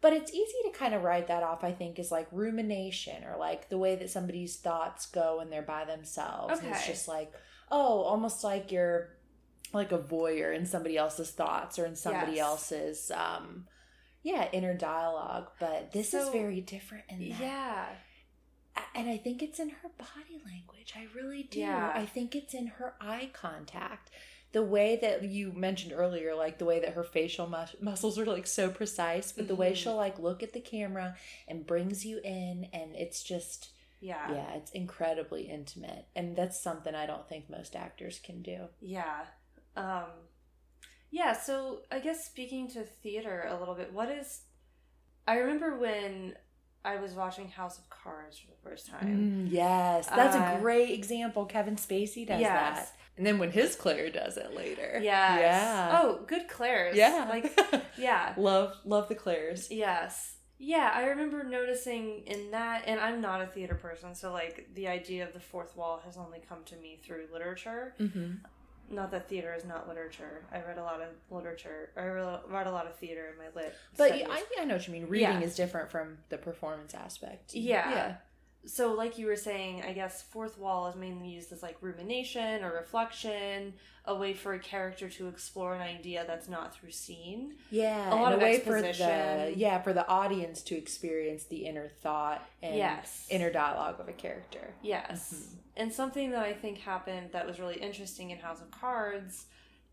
[0.00, 3.36] but it's easy to kind of write that off i think is like rumination or
[3.36, 7.30] like the way that somebody's thoughts go when they're by themselves and it's just like
[7.70, 9.10] oh almost like you're
[9.72, 12.40] like a voyeur in somebody else's thoughts or in somebody Yes.
[12.46, 13.66] else's um
[14.22, 17.86] yeah inner dialogue but this is very different in that Yeah.
[18.94, 20.92] and I think it's in her body language.
[20.96, 21.60] I really do.
[21.60, 21.92] Yeah.
[21.94, 24.10] I think it's in her eye contact.
[24.52, 28.24] The way that you mentioned earlier, like the way that her facial mus- muscles are
[28.26, 29.76] like so precise, but the way Mhm.
[29.76, 31.16] she'll like look at the camera
[31.48, 34.30] and brings you in, and it's just, Yeah.
[34.32, 36.06] yeah, it's incredibly intimate.
[36.14, 38.68] And that's something I don't think most actors can do.
[38.80, 39.26] Yeah.
[39.76, 40.04] Um
[41.10, 44.42] yeah, so I guess speaking to theater a little bit, what is
[45.26, 46.34] I remember when
[46.84, 49.46] I was watching House of Cards for the first time.
[49.48, 51.44] Mm, yes, that's Uh, a great example.
[51.44, 52.50] Kevin Spacey does Yes.
[52.90, 52.92] that.
[53.16, 55.00] And then when his Claire does it later.
[55.02, 55.40] Yes.
[55.40, 56.00] Yeah.
[56.00, 56.96] Oh, good Claire's.
[56.96, 57.26] yeah.
[57.28, 57.58] Like
[57.98, 58.34] yeah.
[58.36, 59.68] love love the Claires.
[59.70, 60.36] Yes.
[60.58, 64.88] Yeah, I remember noticing in that, and I'm not a theater person, so like the
[64.88, 67.94] idea of the fourth wall has only come to me through literature.
[68.00, 68.36] Mm-hmm.
[68.88, 70.44] Not that theater is not literature.
[70.52, 71.90] I read a lot of literature.
[71.96, 73.74] I read a lot of theater in my lit.
[73.96, 74.26] But studies.
[74.30, 75.08] I, I know what you mean.
[75.08, 75.40] Reading Yeah.
[75.40, 77.54] is different from the performance aspect.
[77.54, 77.90] Yeah.
[77.90, 78.14] Yeah.
[78.66, 82.64] So, like you were saying, I guess fourth wall is mainly used as like rumination
[82.64, 83.74] or reflection,
[84.04, 87.54] a way for a character to explore an idea that's not through scene.
[87.70, 88.12] Yeah.
[88.12, 89.54] A lot of way for the exposition.
[89.58, 93.26] yeah for the audience to experience the inner thought and Yes.
[93.30, 94.74] inner dialogue of a character.
[94.82, 95.32] Yes.
[95.32, 95.56] Mhm.
[95.78, 99.46] And something that I think happened that was really interesting in House of Cards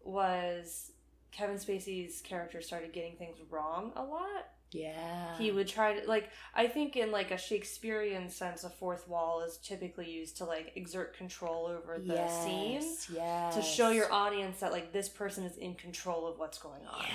[0.04, 0.92] was
[1.32, 4.50] Kevin Spacey's character started getting things wrong a lot.
[4.74, 5.38] Yeah.
[5.38, 9.42] He would try to like I think in like a Shakespearean sense, a fourth wall
[9.42, 12.82] is typically used to like exert control over the yes, scene
[13.16, 13.56] Yes.
[13.56, 17.06] to show your audience that like this person is in control of what's going on.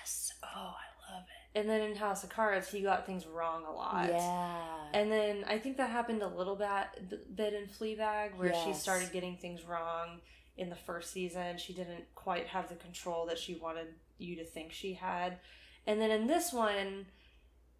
[0.00, 0.32] Yes.
[0.42, 1.58] Oh, I love it.
[1.58, 4.08] And then in House of Cards, he got things wrong a lot.
[4.08, 4.66] Yeah.
[4.92, 9.12] And then I think that happened a little bit bit in Fleabag, where she started
[9.12, 10.20] getting things wrong
[10.56, 11.56] in the first season.
[11.56, 15.38] She didn't quite have the control that she wanted you to think she had.
[15.86, 17.06] And then in this one,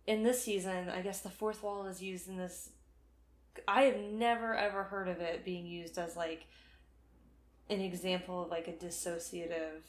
[0.07, 2.71] in this season, I guess the fourth wall is used in this.
[3.67, 6.47] I have never ever heard of it being used as like
[7.69, 9.83] an example of like a dissociative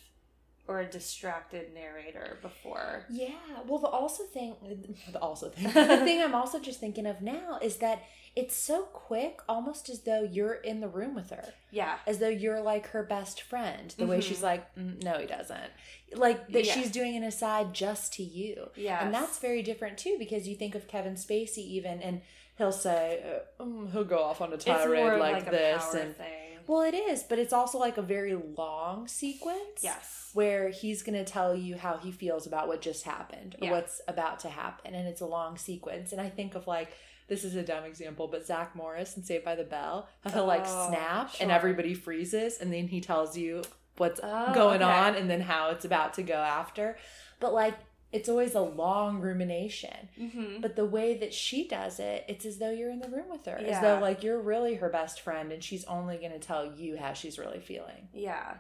[0.70, 3.06] or a distracted narrator before.
[3.10, 3.30] Yeah.
[3.68, 4.56] Well, the also thing,
[5.12, 8.04] the also thing, the thing I'm also just thinking of now is that
[8.36, 11.98] it's so quick, almost as though you're in the room with her, Yeah.
[12.06, 13.94] as though you're like her best friend.
[13.98, 14.24] The way Mhm.
[14.24, 15.72] she's like, mm, no, he doesn't.
[16.14, 16.74] Like that Yeah.
[16.76, 18.70] she's doing an aside just to you.
[18.76, 19.04] Yeah.
[19.04, 22.22] And that's very different too, because you think of Kevin Spacey even, and
[22.60, 23.24] he'll say,
[23.60, 26.39] uh, mm, he'll go off on a tirade like, like, a this, and thing.
[26.70, 30.30] Well, it is, but it's also like a very long sequence Yes.
[30.34, 33.72] where he's going to tell you how he feels about what just happened or Yeah.
[33.72, 36.92] what's about to happen and it's a long sequence and i think of like
[37.28, 40.46] this is a dumb example but zach morris and saved by the bell how he'll
[40.46, 43.64] like Oh, snap and everybody freezes and then he tells you
[43.98, 44.92] what's Oh, going okay.
[44.92, 46.98] on and then how it's about to go after
[47.40, 47.74] but like
[48.12, 50.62] it's always a long rumination Mm-hmm.
[50.62, 53.46] but the way that she does it it's as though you're in the room with
[53.46, 56.66] her as though like you're really her best friend and she's only going to tell
[56.76, 58.56] you how she's really feeling Yeah.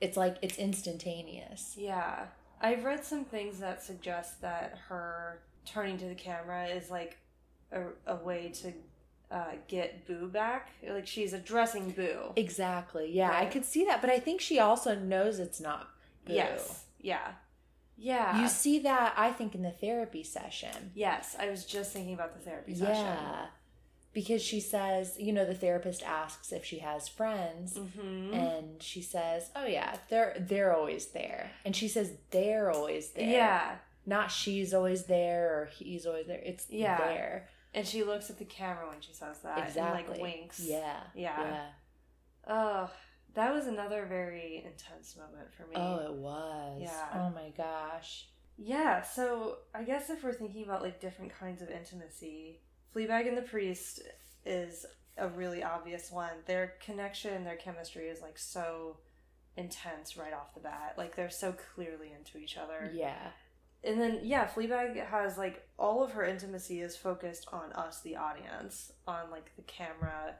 [0.00, 2.26] it's like it's instantaneous Yeah.
[2.60, 7.18] I've read some things that suggest that her turning to the camera is like
[7.70, 8.72] a, a way to
[9.30, 10.70] uh, get Boo back.
[10.88, 12.32] Like she's addressing Boo.
[12.34, 13.12] Exactly.
[13.12, 15.88] Yeah, I could see that, but I think she also knows it's not.
[16.24, 16.32] Boo.
[16.32, 16.84] Yes.
[17.00, 17.28] Yeah.
[18.00, 18.40] Yeah.
[18.40, 20.92] You see that I think in the therapy session.
[20.94, 21.34] yes.
[21.38, 22.94] I was just thinking about the therapy session.
[23.04, 23.46] Yeah.
[24.14, 28.32] Because she says, you know, the therapist asks if she has friends Mm-hmm.
[28.34, 33.28] and she says, "Oh yeah, they're they're always there." And she says they're always there.
[33.28, 33.74] Yeah.
[34.06, 36.40] Not she's always there or he's always there.
[36.42, 36.96] It's Yeah.
[36.98, 37.48] there.
[37.74, 40.00] And she looks at the camera when she says that Exactly.
[40.00, 40.58] and like winks.
[40.60, 41.00] Yeah.
[41.14, 41.40] Yeah.
[41.42, 41.66] Yeah.
[42.48, 42.90] Oh,
[43.38, 45.76] that was another very intense moment for me.
[45.76, 46.80] Oh, it was.
[46.82, 47.06] Yeah.
[47.14, 48.26] Oh my gosh.
[48.56, 52.60] Yeah, so I guess if we're thinking about like different kinds of intimacy,
[52.94, 54.00] Fleabag and the Priest
[54.44, 54.84] is
[55.16, 56.32] a really obvious one.
[56.46, 58.96] Their connection, their chemistry is like so
[59.56, 60.94] intense right off the bat.
[60.98, 62.90] Like they're so clearly into each other.
[62.92, 63.28] Yeah.
[63.84, 68.16] And then yeah, Fleabag has like all of her intimacy is focused on us, the
[68.16, 70.34] audience, on like the camera,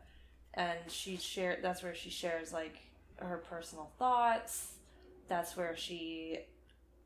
[0.54, 1.58] and she share.
[1.62, 2.80] That's where she shares like
[3.18, 4.72] her personal thoughts.
[5.28, 6.38] That's where she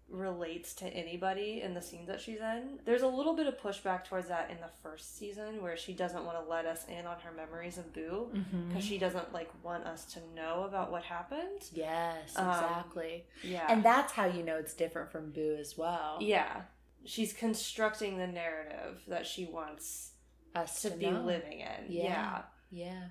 [0.08, 2.78] relates to anybody in the scenes that she's in.
[2.84, 6.24] There's a little bit of pushback towards that in the first season where she doesn't
[6.26, 8.68] want to let us in on her memories of Boo Mm-hmm.
[8.68, 11.62] because she doesn't like want us to know about what happened.
[11.72, 13.24] Yes, Um, exactly.
[13.42, 13.66] Yeah.
[13.70, 16.18] And that's how you know it's different from Boo as well.
[16.20, 16.62] Yeah.
[17.06, 20.10] She's constructing the narrative that she wants
[20.54, 21.22] Us to, to, be know.
[21.22, 21.86] living in.
[21.88, 22.02] Yeah.
[22.02, 22.42] Yeah.
[22.70, 23.02] Yeah.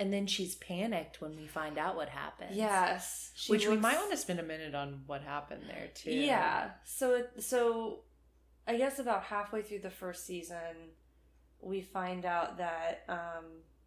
[0.00, 2.56] And then she's panicked when we find out what happened.
[2.56, 3.30] Yes.
[3.46, 6.10] Which we might want to spend a minute on what happened there too.
[6.10, 6.70] Yeah.
[6.84, 8.00] So it, so
[8.66, 10.56] I guess about halfway through the first season
[11.60, 13.44] we find out that um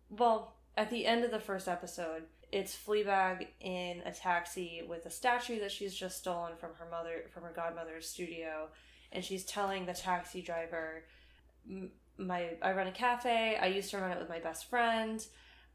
[0.09, 5.09] well, at the end of the first episode, it's Fleabag in a taxi with a
[5.09, 8.67] statue that she's just stolen from her mother from her godmother's studio
[9.11, 11.03] and she's telling the taxi driver
[12.17, 13.57] my I run a cafe.
[13.59, 15.25] I used to run it with my best friend.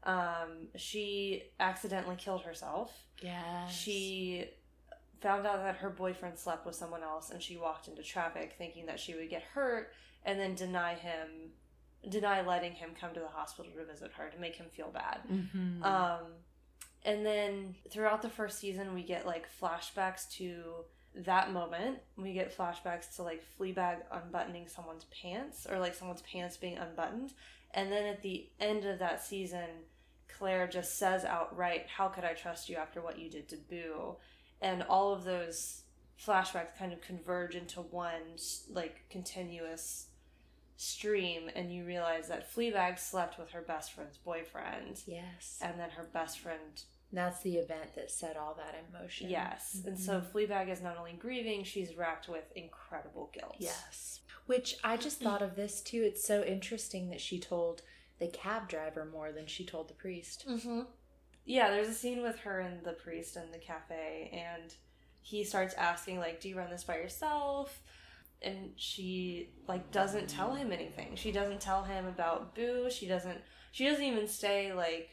[0.03, 2.91] Um, she accidentally killed herself.
[3.21, 3.73] Yes.
[3.73, 4.45] She
[5.21, 8.85] found out that her boyfriend slept with someone else and she walked into traffic thinking
[8.85, 9.91] that she would get hurt
[10.23, 11.51] and then deny him
[12.07, 15.19] deny letting him come to the hospital to visit her to make him feel bad.
[15.29, 15.83] Mm-hmm.
[15.83, 16.19] Um
[17.03, 20.85] and then throughout the first season we get like flashbacks to
[21.15, 21.97] that moment.
[22.15, 27.33] We get flashbacks to like Fleabag unbuttoning someone's pants or like someone's pants being unbuttoned.
[27.73, 29.67] And then at the end of that season,
[30.27, 34.15] Claire just says outright, How could I trust you after what you did to Boo?
[34.61, 35.83] And all of those
[36.23, 38.37] flashbacks kind of converge into one
[38.69, 40.07] like continuous
[40.75, 45.59] stream and you realize that Fleabag slept with her best friend's boyfriend yes.
[45.61, 49.29] and then her best friend That's the event that set all that in motion.
[49.29, 54.21] yes and so Fleabag is not only grieving she's racked with incredible guilt Yes.
[54.45, 56.01] Which I just thought of this too.
[56.03, 57.81] It's so interesting that she told
[58.19, 60.45] the cab driver more than she told the priest.
[60.47, 60.81] mm-hmm.
[61.45, 64.75] yeah there's a scene with her and the priest in the cafe and
[65.21, 67.81] he starts asking like do you run this by yourself
[68.41, 71.11] and she like doesn't tell him anything.
[71.15, 72.89] She doesn't tell him about Boo.
[72.89, 73.37] She doesn't
[73.71, 75.09] she doesn't even say like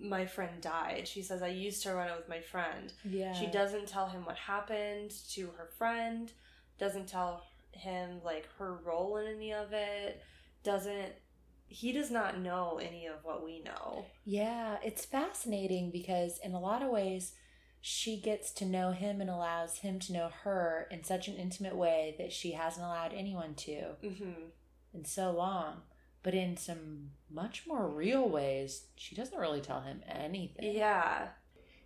[0.00, 1.06] my friend died.
[1.06, 2.92] She says I used to run it with my friend.
[3.04, 3.32] Yeah.
[3.32, 6.32] She doesn't tell him what happened to her friend,
[6.78, 10.22] doesn't tell him like her role in any of it,
[10.64, 11.12] doesn't
[11.70, 14.04] he does not know any of what we know.
[14.24, 17.34] Yeah, it's fascinating because in a lot of ways,
[17.80, 21.76] she gets to know him and allows him to know her in such an intimate
[21.76, 24.32] way that she hasn't allowed anyone to hmm
[24.92, 25.82] in so long.
[26.22, 30.74] But in some much more real ways, she doesn't really tell him anything.
[30.76, 31.28] Yeah.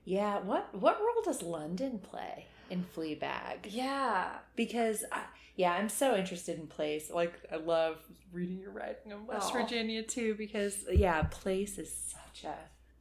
[0.05, 3.67] Yeah, what what role does London play in Fleabag?
[3.71, 4.31] Yeah.
[4.57, 5.23] Because I,
[5.57, 7.11] yeah, I'm so interested in place.
[7.11, 7.99] Like I love
[8.33, 9.63] reading your writing on West Aw.
[9.63, 12.57] Virginia too because yeah, place is such a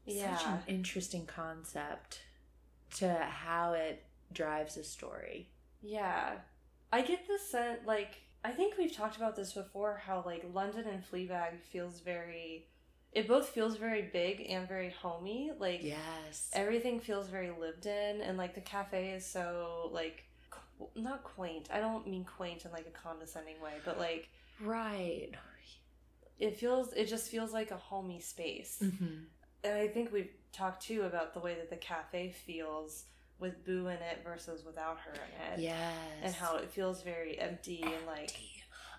[0.05, 0.37] Yeah.
[0.37, 2.19] such an interesting concept
[2.97, 5.49] to how it drives a story.
[5.81, 6.33] Yeah.
[6.91, 10.86] I get the sense, like, I think we've talked about this before how, like, London
[10.88, 12.67] and Fleabag feels very.
[13.13, 15.51] It both feels very big and very homey.
[15.58, 16.49] Like, Yes.
[16.53, 21.69] everything feels very lived in, and, like, the cafe is so, like, qu- not quaint.
[21.71, 24.29] I don't mean quaint in, like, a condescending way, but, like,
[24.60, 25.29] Right.
[26.39, 26.91] it feels.
[26.93, 28.79] It just feels like a homey space.
[28.82, 29.23] Mm-hmm.
[29.63, 33.06] And I think we've talked, too, about the way that the cafe feels
[33.43, 35.63] with Boo in it versus without her in it.
[35.63, 35.93] Yes.
[36.23, 38.34] and how it feels very empty and like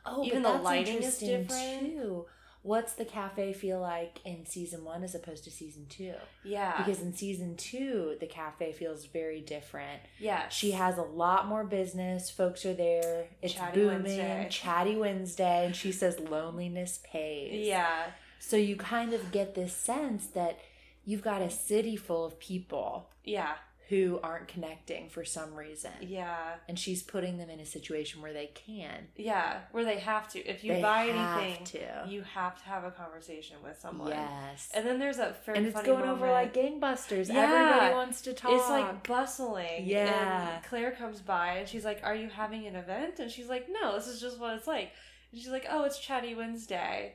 [0.07, 1.49] oh, even the lighting is different.
[1.81, 2.27] too.
[2.63, 6.15] What's the cafe feel like in season one as opposed to season two?
[6.45, 10.01] yeah Because in season two, the cafe feels very different.
[10.19, 12.31] yeah She has a lot more business.
[12.31, 13.27] Folks are there.
[13.43, 14.03] It's Chatty booming.
[14.05, 14.47] Wednesday.
[14.51, 15.67] Chatty Wednesday.
[15.67, 17.67] And she says loneliness pays.
[17.67, 18.05] yeah
[18.39, 20.59] So you kind of get this sense that
[21.05, 23.55] you've got a city full of people yeah
[23.91, 25.91] who aren't connecting for some reason.
[26.01, 29.09] yeah And she's putting them in a situation where they can.
[29.17, 32.09] yeah where they have to if you They buy have anything to.
[32.09, 34.71] you have to have a conversation with someone Yes.
[34.75, 37.29] and then there's that very and it's funny going over like gangbusters.
[37.29, 37.43] Yeah.
[37.43, 38.53] Everybody wants to talk.
[38.53, 40.55] it's like bustling Yeah.
[40.57, 43.69] and claire comes by and she's like are you having an event and she's like
[43.71, 44.93] no this is just what it's like
[45.31, 47.13] and she's like oh it's chatty wednesday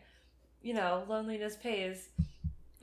[0.62, 2.10] you know loneliness pays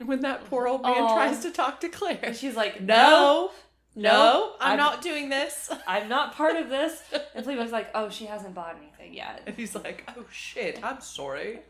[0.05, 1.15] when that poor old man Aw.
[1.15, 2.19] tries to talk to Claire.
[2.21, 3.49] and she's like No,
[3.97, 5.69] no, No, I'm, I'm- not doing this.
[5.87, 7.01] I'm not part of this.
[7.35, 9.41] And Fleabag's like, oh, she hasn't bought anything yet.
[9.45, 11.59] And he's like, "Oh shit, I'm sorry."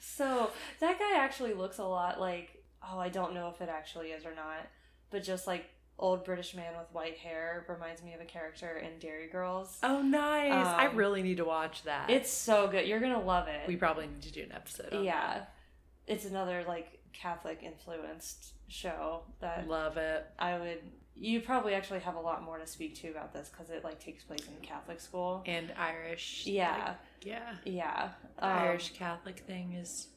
[0.00, 4.08] So that guy actually looks a lot like, oh, I don't know if it actually
[4.08, 4.66] is or not,
[5.10, 5.66] but just like
[5.98, 9.78] old British man with white hair reminds me of a character in Derry Girls.
[9.82, 10.52] oh, nice.
[10.66, 12.08] I Um, really need to watch that.
[12.10, 12.86] It's so good.
[12.86, 13.66] You're gonna love it.
[13.68, 15.02] we probably need to do an episode.
[15.04, 15.42] Yeah,
[16.06, 19.68] it's another like Catholic influenced show that.
[19.68, 20.26] love it.
[20.38, 20.78] I would.
[21.20, 23.98] You probably actually have a lot more to speak to about this because it like
[23.98, 25.42] takes place in Catholic school.
[25.46, 26.44] And Irish.
[26.46, 27.54] Yeah, like, yeah.
[27.64, 28.08] yeah.
[28.38, 30.08] Um, Irish Catholic thing is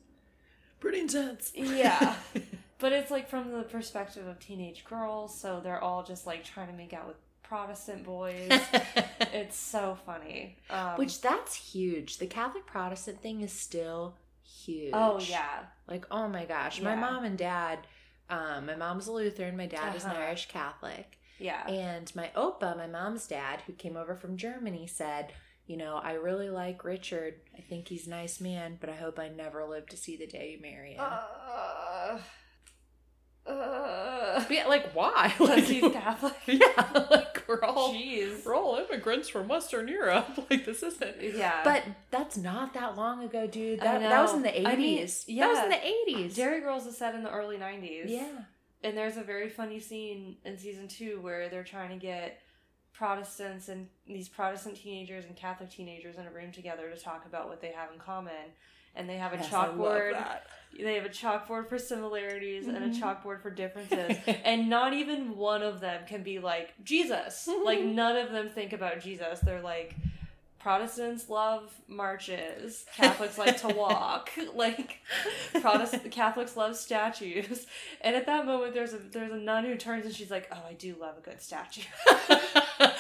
[0.80, 1.52] pretty intense.
[1.56, 2.16] Yeah.
[2.82, 6.66] But it's like from the perspective of teenage girls, so they're all just like trying
[6.66, 8.50] to make out with Protestant boys.
[9.32, 10.58] it's so funny.
[10.72, 12.18] Um, Which that's huge.
[12.18, 14.94] The Catholic Protestant thing is still huge.
[14.96, 16.82] oh yeah, Like, oh my gosh.
[16.82, 17.80] My mom and dad,
[18.30, 20.22] um, my mom's a Lutheran, my dad is an Uh-huh.
[20.22, 21.18] Irish Catholic.
[21.38, 25.34] yeah, And my Opa, my mom's dad, who came over from Germany, said,
[25.68, 27.36] You know, I really like Richard.
[27.58, 30.28] I think he's a nice man, but I hope I never live to see the
[30.28, 31.04] day you marry him.
[31.06, 32.18] uh,
[33.48, 35.34] uh, yeah, like, why?
[35.40, 36.34] Like, he's Catholic.
[36.46, 38.46] yeah, like, we're all, Jeez.
[38.46, 40.28] we're all immigrants from Western Europe.
[40.50, 41.22] Like, this isn't.
[41.22, 43.80] Yeah, But that's not that long ago, dude.
[43.82, 44.66] That, that was in the 80s.
[44.68, 45.06] I mean,
[45.40, 45.76] That was in the
[46.28, 46.36] 80s.
[46.36, 48.04] Derry Girls is set in the early '90s.
[48.10, 48.28] yeah.
[48.84, 52.40] and there's a very funny scene in season two where they're trying to get
[52.94, 57.48] Protestants and these Protestant teenagers and Catholic teenagers in a room together to talk about
[57.48, 58.52] what they have in common.
[58.96, 60.22] And they have a Yes, chalkboard.
[60.78, 63.00] They have a chalkboard for similarities and a Mhm.
[63.00, 64.18] chalkboard for differences.
[64.46, 67.48] and not even one of them can be like Jesus.
[67.66, 69.40] like none of them think about Jesus.
[69.42, 69.96] They're like
[70.62, 72.86] Protestants love marches.
[72.96, 74.30] Catholics like to walk.
[74.54, 75.00] Like
[75.60, 77.66] Protestant Catholics love statues.
[78.02, 80.62] And at that moment there's a there's a nun who turns and she's like, "Oh,
[80.68, 81.82] I do love a good statue."
[82.80, 82.92] and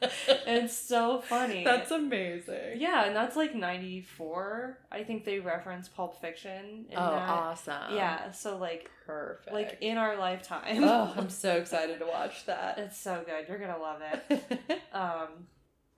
[0.64, 1.64] it's so funny.
[1.64, 2.76] That's amazing.
[2.80, 4.78] yeah, and that's like 94.
[4.90, 7.28] I think they reference Pulp Fiction in oh, that.
[7.28, 7.94] awesome.
[7.94, 9.52] Yeah, so like Perfect.
[9.54, 10.84] like in our lifetime.
[10.84, 12.78] oh, I'm so excited to watch that.
[12.78, 13.46] it's so good.
[13.48, 14.60] You're going to love it.
[14.92, 15.28] Um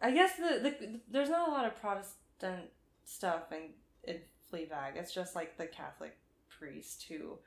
[0.00, 2.70] I guess the, the there's not a lot of Protestant
[3.04, 3.70] stuff in
[4.04, 4.20] in
[4.52, 4.96] Fleabag.
[4.96, 6.16] It's just like the Catholic
[6.48, 7.38] priest who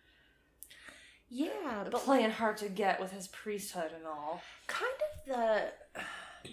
[1.30, 4.42] yeah, but playing hard to get with his priesthood and all.
[4.68, 4.92] kind
[5.28, 6.02] of the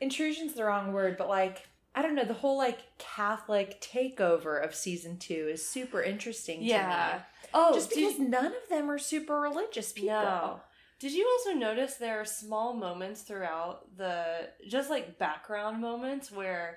[0.00, 4.74] intrusion's the wrong word, but like I don't know, the whole like Catholic takeover of
[4.74, 7.08] season two is super interesting Yeah.
[7.10, 7.24] to me.
[7.52, 10.10] Oh, Just because none of them are super religious people.
[10.14, 10.60] No.
[11.00, 16.76] Did you also notice there are small moments throughout the just like background moments where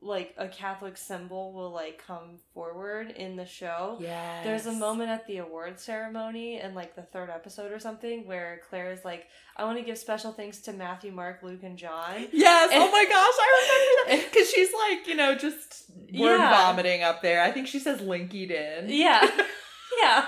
[0.00, 3.98] like a Catholic symbol will like come forward in the show?
[4.00, 4.42] Yeah.
[4.44, 8.60] There's a moment at the award ceremony in like the third episode or something where
[8.68, 9.26] Claire is like,
[9.56, 12.26] I want to give special thanks to Matthew, Mark, Luke, and John.
[12.32, 12.70] Yes.
[12.72, 15.84] Oh and- oh my gosh, I remember that because she's like, you know, just
[16.18, 16.50] word Yeah.
[16.50, 17.42] vomiting up there.
[17.42, 19.30] I think she says "linkied in." Yeah.
[20.02, 20.26] yeah.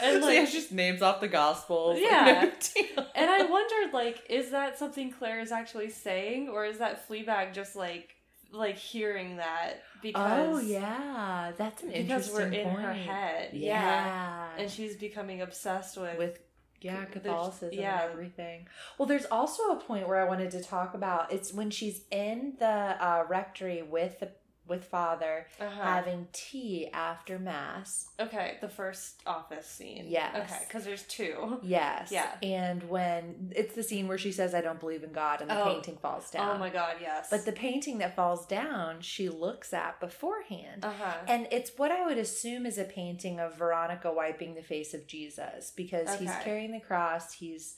[0.00, 1.94] And so yeah, like she just names off the gospels.
[1.94, 2.50] like, Yeah.
[2.96, 3.06] no.
[3.14, 7.52] And I wondered, like, is that something Claire is actually saying, or is that Fleabag
[7.52, 8.14] just like,
[8.52, 12.80] like hearing that because Oh yeah, that's an because we're in point.
[12.80, 14.48] her head, Yeah.
[14.56, 16.38] and she's becoming obsessed with, with
[16.80, 18.02] yeah There's- Catholicism yeah.
[18.04, 18.66] and everything.
[18.96, 21.30] Well, there's also a point where I wanted to talk about.
[21.32, 24.30] It's when she's in the uh, rectory with the
[24.68, 25.82] with Father uh-huh.
[25.82, 28.10] having tea after mass.
[28.20, 30.06] okay, the first office scene.
[30.08, 30.36] Yes.
[30.36, 31.58] Okay, because there's two.
[31.62, 32.10] Yes.
[32.12, 32.34] Yeah.
[32.42, 35.60] And when it's the scene where she says, "I don't believe in God," and the
[35.60, 35.64] Oh.
[35.74, 36.56] painting falls down.
[36.56, 37.28] Oh my god, yes.
[37.30, 40.84] But the painting that falls down, she looks at beforehand.
[40.84, 41.14] uh huh.
[41.26, 45.06] And it's what I would assume is a painting of Veronica wiping the face of
[45.06, 47.76] Jesus because he's carrying the cross, he's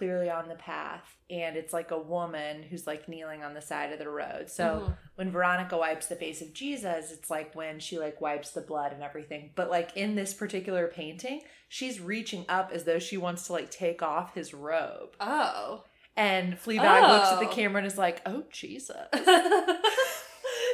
[0.00, 3.92] clearly on the path, and it's like a woman who's like kneeling on the side
[3.92, 4.48] of the road.
[4.48, 4.96] So Mhm.
[5.16, 8.94] when Veronica wipes the face of Jesus, it's like when she like wipes the blood
[8.94, 9.50] and everything.
[9.54, 13.70] But like in this particular painting, she's reaching up as though she wants to like
[13.70, 15.16] take off his robe.
[15.20, 15.84] oh.
[16.16, 17.54] And Fleabag looks at the Oh.
[17.54, 18.96] camera and is like, "Oh Jesus."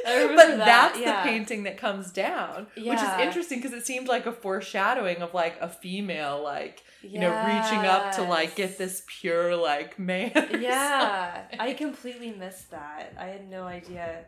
[0.07, 1.23] But that, that's yeah.
[1.23, 5.35] the painting that comes down which is interesting because it seemed like a foreshadowing of
[5.35, 10.33] like a female like you know reaching up to like get this pure like man.
[10.61, 13.15] Yeah i completely missed that.
[13.19, 14.25] I had no idea.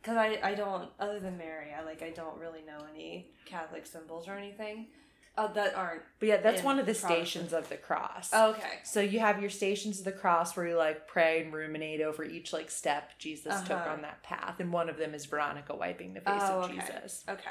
[0.00, 3.86] Because I, I don't other than mary i like i don't really know any catholic
[3.86, 4.88] symbols or anything
[5.36, 7.12] uh, that aren't but yeah that's one of the Protestant.
[7.26, 10.76] stations of the cross okay so you have your stations of the cross where you
[10.76, 13.90] like pray and ruminate over each like step jesus took Uh-huh.
[13.90, 16.74] on that path and one of them is veronica wiping the face Oh, of okay.
[16.80, 17.50] jesus okay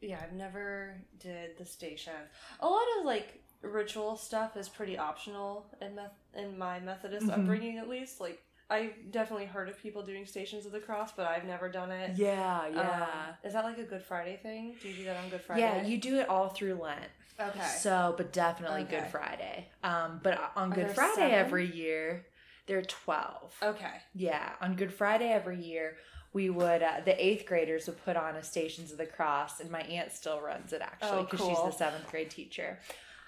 [0.00, 2.12] yeah i've never did the station
[2.60, 7.32] a lot of like ritual stuff is pretty optional in meth- in my methodist Mhm.
[7.40, 11.26] upbringing at least like i definitely heard of people doing stations of the cross but
[11.26, 14.74] i've never done it yeah Um, is that like a Good Friday thing?
[14.80, 15.60] Do you do that on Good Friday?
[15.62, 17.10] yeah you do it all through lent
[17.40, 17.66] Okay.
[17.78, 19.68] So, but definitely Good Friday.
[19.82, 21.30] Um, but on Are Good Friday seven?
[21.34, 22.26] every year,
[22.66, 23.54] there are twelve.
[23.62, 23.94] okay.
[24.14, 25.96] Yeah, on Good Friday every year,
[26.34, 29.70] we would uh, the eighth graders would put on a Stations of the Cross, and
[29.70, 31.48] my aunt still runs it actually Oh, because cool.
[31.48, 32.78] she's the seventh grade teacher.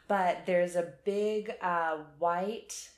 [0.09, 2.90] But there's a big uh, white,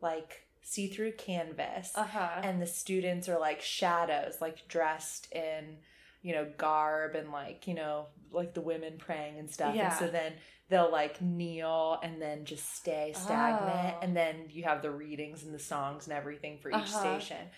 [0.00, 2.40] like see-through canvas, Uh huh.
[2.42, 5.78] and the students are like shadows, like dressed in
[6.22, 9.74] you know garb and like you know like the women praying and stuff.
[9.74, 9.90] Yeah.
[9.90, 10.32] And so then
[10.68, 14.00] they'll like kneel and then just stay stagnant, Oh.
[14.02, 17.00] and then you have the readings and the songs and everything for each Uh-huh.
[17.18, 17.48] station.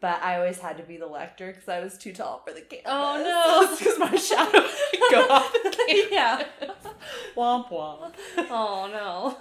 [0.00, 2.62] But I always had to be the lector because I was too tall for the
[2.62, 2.82] canvas.
[2.86, 3.76] Oh, no.
[3.76, 6.08] Because my shadow would go off the canvas.
[6.10, 6.44] yeah.
[7.36, 8.14] Womp womp.
[8.50, 9.36] Oh no.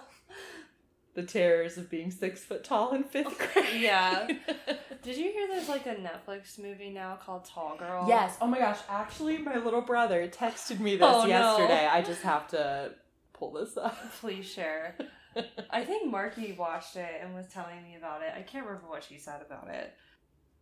[1.14, 3.82] The terrors of being six foot tall in fifth grade.
[3.82, 4.28] Yeah.
[5.04, 8.06] Did you hear there's like a Netflix movie now called Tall Girl?
[8.08, 8.38] Yes.
[8.40, 8.78] Oh my gosh.
[8.90, 11.28] Actually, my little brother texted me this Oh, no.
[11.28, 11.86] yesterday.
[11.86, 12.92] I just have to
[13.34, 13.98] pull this up.
[14.22, 14.96] Please share.
[15.70, 18.32] I think Marky watched it and was telling me about it.
[18.38, 19.94] I can't remember what she said about it.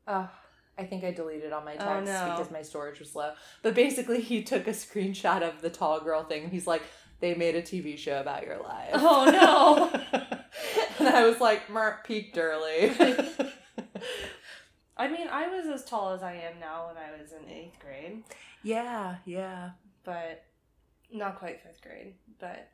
[0.07, 0.29] Oh,
[0.79, 2.29] I think I deleted all my Oh, texts no.
[2.35, 3.33] because my storage was low.
[3.61, 6.43] But basically, he took a screenshot of the tall girl thing.
[6.45, 6.81] and He's like,
[7.19, 9.25] "They made a TV show about your life." Oh
[10.11, 10.29] no.
[10.99, 12.91] and I was like, "Mert peaked early."
[14.97, 17.79] I mean, I was as tall as I am now when I was in eighth
[17.79, 18.23] grade,
[18.63, 19.71] yeah, yeah.
[20.03, 20.43] but
[21.11, 22.15] not quite fifth grade.
[22.39, 22.69] But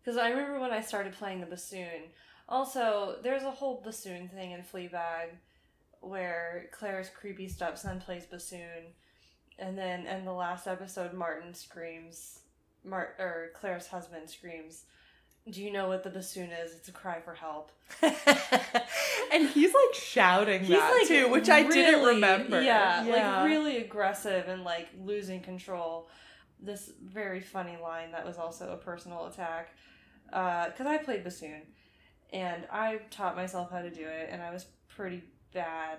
[0.00, 2.10] because I remember when I started playing the bassoon.
[2.48, 5.28] Also, there's a whole bassoon thing in Fleabag
[6.00, 8.94] where Claire's creepy stepson plays bassoon,
[9.58, 12.38] and then in the last episode, Martin screams,
[12.84, 14.84] Mart or Claire's husband screams,
[15.50, 16.74] "Do you know what the bassoon is?
[16.74, 17.72] It's a cry for help."
[18.02, 22.62] and he's like shouting He's that like too, which I didn't remember.
[22.62, 26.08] Yeah, like really aggressive and like losing control.
[26.60, 29.70] This very funny line that was also a personal attack.
[30.26, 31.62] Because I played bassoon,
[32.32, 35.22] and I taught myself how to do it, and I was pretty
[35.54, 35.98] bad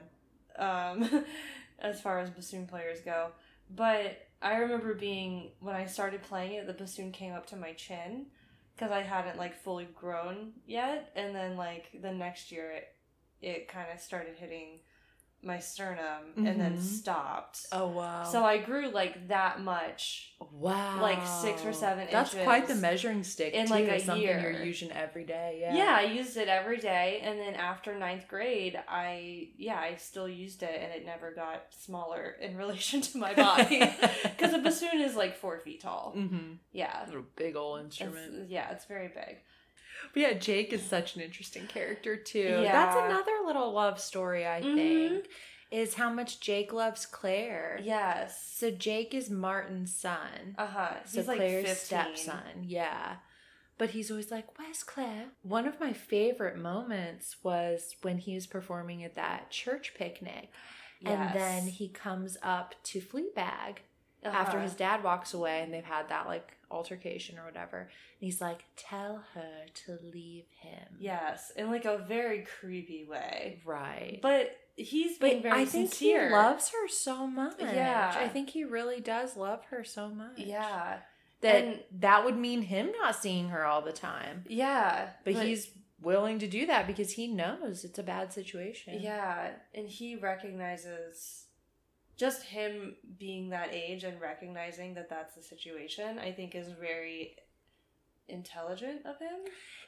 [0.57, 1.23] um,
[1.79, 3.29] as far as bassoon players go.
[3.75, 7.73] But I remember being when I started playing it, the bassoon came up to my
[7.73, 8.27] chin
[8.79, 12.87] because I hadn't like fully grown yet, and then like the next year it
[13.41, 14.79] it kind of started hitting
[15.41, 16.81] my sternum and then Mhm.
[16.81, 17.65] stopped.
[17.71, 18.23] Oh wow.
[18.23, 20.25] So I grew like that much.
[20.51, 21.01] wow.
[21.01, 24.39] like six or seven That's quite the measuring stick in, too, like, a something year.
[24.39, 25.59] you're using every day.
[25.61, 25.75] Yeah.
[25.75, 25.95] Yeah.
[25.97, 30.63] I used it every day, and then after ninth grade, I yeah I still used
[30.63, 33.79] it, and it never got smaller in relation to my body
[34.23, 36.13] because a bassoon is like four feet tall.
[36.17, 36.53] Mm-hmm.
[36.73, 38.49] Yeah, Little big old it's, instrument.
[38.49, 39.37] yeah, it's very big.
[40.13, 42.61] But yeah, Jake is such an interesting character too.
[42.63, 42.71] Yeah.
[42.71, 44.75] That's another little love story, I Mhm.
[44.75, 45.27] think,
[45.71, 47.79] is how much Jake loves Claire.
[47.83, 48.43] Yes.
[48.55, 50.55] So Jake is Martin's son.
[50.57, 51.03] Uh huh.
[51.05, 51.85] So like Claire's 15.
[52.15, 53.17] stepson, yeah.
[53.77, 58.45] But he's always like, "Where's Claire?" One of my favorite moments was when he was
[58.45, 60.51] performing at that church picnic,
[61.05, 63.77] and then he comes up to Fleabag
[64.23, 64.63] after Uh-huh.
[64.65, 67.79] his dad walks away, and they've had that like altercation or whatever.
[67.79, 67.89] And
[68.19, 73.61] he's like, "Tell her to leave him." Yes, in like a very creepy way.
[73.65, 74.19] right.
[74.21, 76.27] But he's being But very I think sincere.
[76.29, 77.55] he loves her so much.
[77.59, 78.13] Yeah.
[78.15, 80.37] I think he really does love her so much.
[80.37, 80.99] Yeah.
[81.41, 84.45] That And- that would mean him not seeing her all the time.
[84.47, 85.09] Yeah.
[85.23, 89.01] But, he's willing to do that because he knows it's a bad situation.
[89.01, 91.45] Yeah, and he recognizes
[92.19, 96.19] just him being that age and recognizing that that's the situation.
[96.19, 97.37] I think is very
[98.27, 99.39] intelligent of him.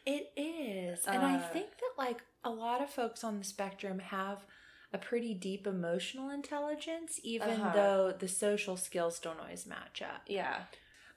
[0.05, 1.05] It is.
[1.05, 4.45] And I Uh, think that like a lot of folks on the spectrum have
[4.93, 7.73] a pretty deep emotional intelligence even Uh-huh.
[7.73, 10.23] though the social skills don't always match up.
[10.27, 10.65] Yeah.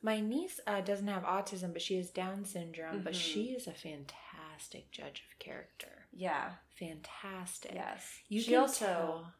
[0.02, 3.02] My niece uh, doesn't have autism, but she has Down syndrome.
[3.02, 3.20] But Mhm.
[3.20, 6.06] she is a fantastic judge of character.
[6.12, 6.56] Yeah.
[6.78, 7.72] Fantastic.
[7.74, 8.20] Yes.
[8.28, 9.32] You she can also tell.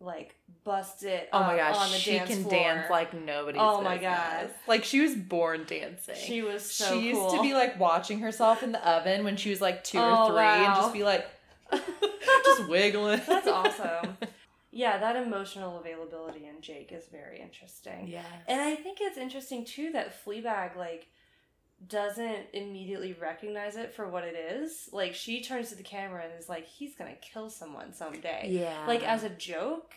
[0.00, 1.28] Like bust it.
[1.32, 2.50] Oh my uh, gosh, on the she dance can floor.
[2.54, 3.58] dance like nobody.
[3.58, 6.14] Oh my gosh, Like she was born dancing.
[6.16, 7.30] she was so she used cool.
[7.36, 10.32] to be like watching herself in the oven when she was like two Oh, or
[10.32, 11.26] three and just be like
[12.44, 13.20] just wiggling.
[13.26, 14.16] That's awesome.
[14.74, 18.08] Yeah, that emotional availability in Jake is very interesting.
[18.08, 21.08] Yeah, And I think it's interesting too that Fleabag like
[21.88, 24.88] doesn't immediately recognize it for what it is.
[24.92, 28.86] Like she turns to the camera and is like, "He's gonna kill someone someday," yeah.
[28.86, 29.94] like as a joke.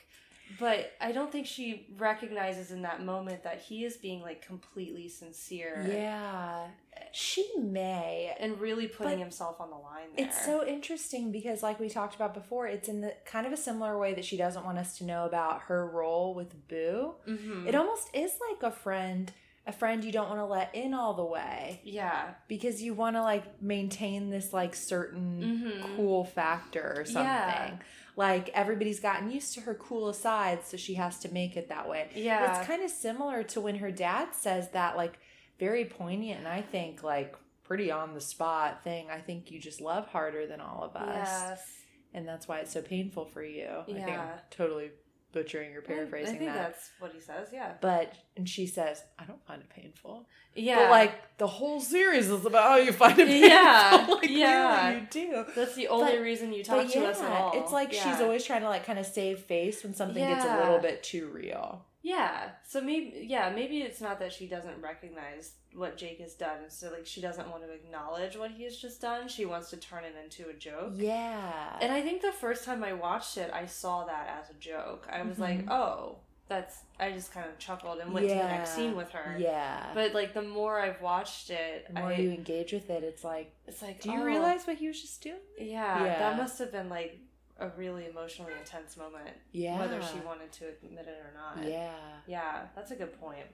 [0.59, 5.09] But I don't think she recognizes in that moment that he is being like completely
[5.09, 5.85] sincere.
[5.89, 6.67] Yeah.
[7.11, 8.35] She may.
[8.39, 10.27] And really putting himself on the line there.
[10.27, 13.57] It's so interesting because, like we talked about before, it's in the kind of a
[13.57, 17.15] similar way that she doesn't want us to know about her role with Boo.
[17.27, 17.67] Mhm.
[17.67, 19.33] It almost is like a friend,
[19.67, 22.35] a friend you don't want to let in all the way yeah.
[22.47, 25.41] because you want to like maintain this like certain
[25.83, 25.95] Mhm.
[25.95, 27.23] cool factor or something.
[27.23, 27.77] Yeah.
[28.15, 31.89] Like everybody's gotten used to her cool sides, so she has to make it that
[31.89, 32.09] way.
[32.15, 32.57] Yeah.
[32.59, 35.19] It's kind of similar to when her dad says that, like,
[35.59, 39.09] very poignant and I think, like, pretty on the spot thing.
[39.09, 41.27] I think you just love harder than all of us.
[41.27, 41.71] Yes.
[42.13, 43.67] And that's why it's so painful for you.
[43.67, 44.39] I think I'm Yeah.
[44.49, 44.91] totally
[45.35, 46.55] butchering or paraphrasing I think that.
[46.69, 47.49] that's what he says.
[47.53, 47.73] Yeah.
[47.81, 50.25] But, and she says, I don't find it painful.
[50.55, 50.77] Yeah.
[50.79, 53.49] But, like, the whole series is about how you find it painful.
[53.49, 54.91] Yeah, like, yeah.
[54.93, 55.45] you do.
[55.55, 57.51] That's the only But- reason you talk to us at all.
[57.61, 60.57] it's like she's always trying to, like, kind of save face when something gets a
[60.63, 61.85] little bit too real.
[62.05, 62.49] Yeah.
[62.67, 66.69] So maybe yeah, maybe it's not that she doesn't recognize what Jake has done.
[66.69, 69.27] So like she doesn't want to acknowledge what he has just done.
[69.27, 70.93] She wants to turn it into a joke.
[70.97, 71.77] Yeah.
[71.81, 75.07] And I think the first time I watched it, I saw that as a joke.
[75.11, 75.71] I was like, Mhm.
[75.71, 76.83] oh, that's.
[76.99, 79.35] I just kind of chuckled and went to the next scene with her.
[79.39, 79.89] Yeah.
[79.95, 83.23] But like the more I've watched it, the more I, you engage with it, it's
[83.23, 85.39] like, it's like, do you oh, realize what he was just doing?
[85.57, 86.19] Yeah, Yeah.
[86.19, 87.19] that must have been like
[87.57, 89.35] a really emotionally intense moment.
[89.51, 89.79] Yeah.
[89.79, 91.67] Whether she wanted to admit it or not.
[91.69, 91.93] Yeah.
[92.27, 93.45] Yeah, that's a good point.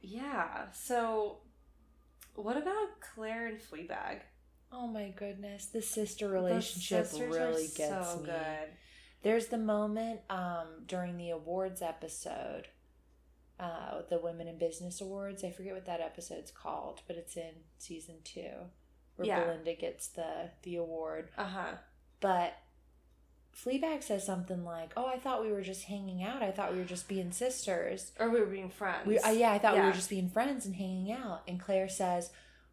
[0.00, 1.38] Yeah, so
[2.34, 4.20] what about Claire and Fleabag?
[4.72, 7.76] Oh my goodness, the sister The relationship are really gets
[8.10, 8.26] so me.
[8.26, 8.68] good.
[9.22, 12.68] There's the moment um, during the awards episode,
[13.58, 15.42] uh, the Women in Business Awards.
[15.44, 18.50] I forget what that episode's called, but it's in season two,
[19.16, 19.44] where Yeah.
[19.44, 21.30] Belinda gets the the award.
[21.38, 21.72] Uh huh.
[22.24, 22.56] But
[23.54, 26.42] Fleabag says something like, "Oh, I thought we were just hanging out.
[26.42, 29.06] I thought we were just being sisters." Or we were being friends.
[29.06, 31.42] We, uh, yeah, I thought we were just being friends and hanging out.
[31.46, 32.30] And Claire says,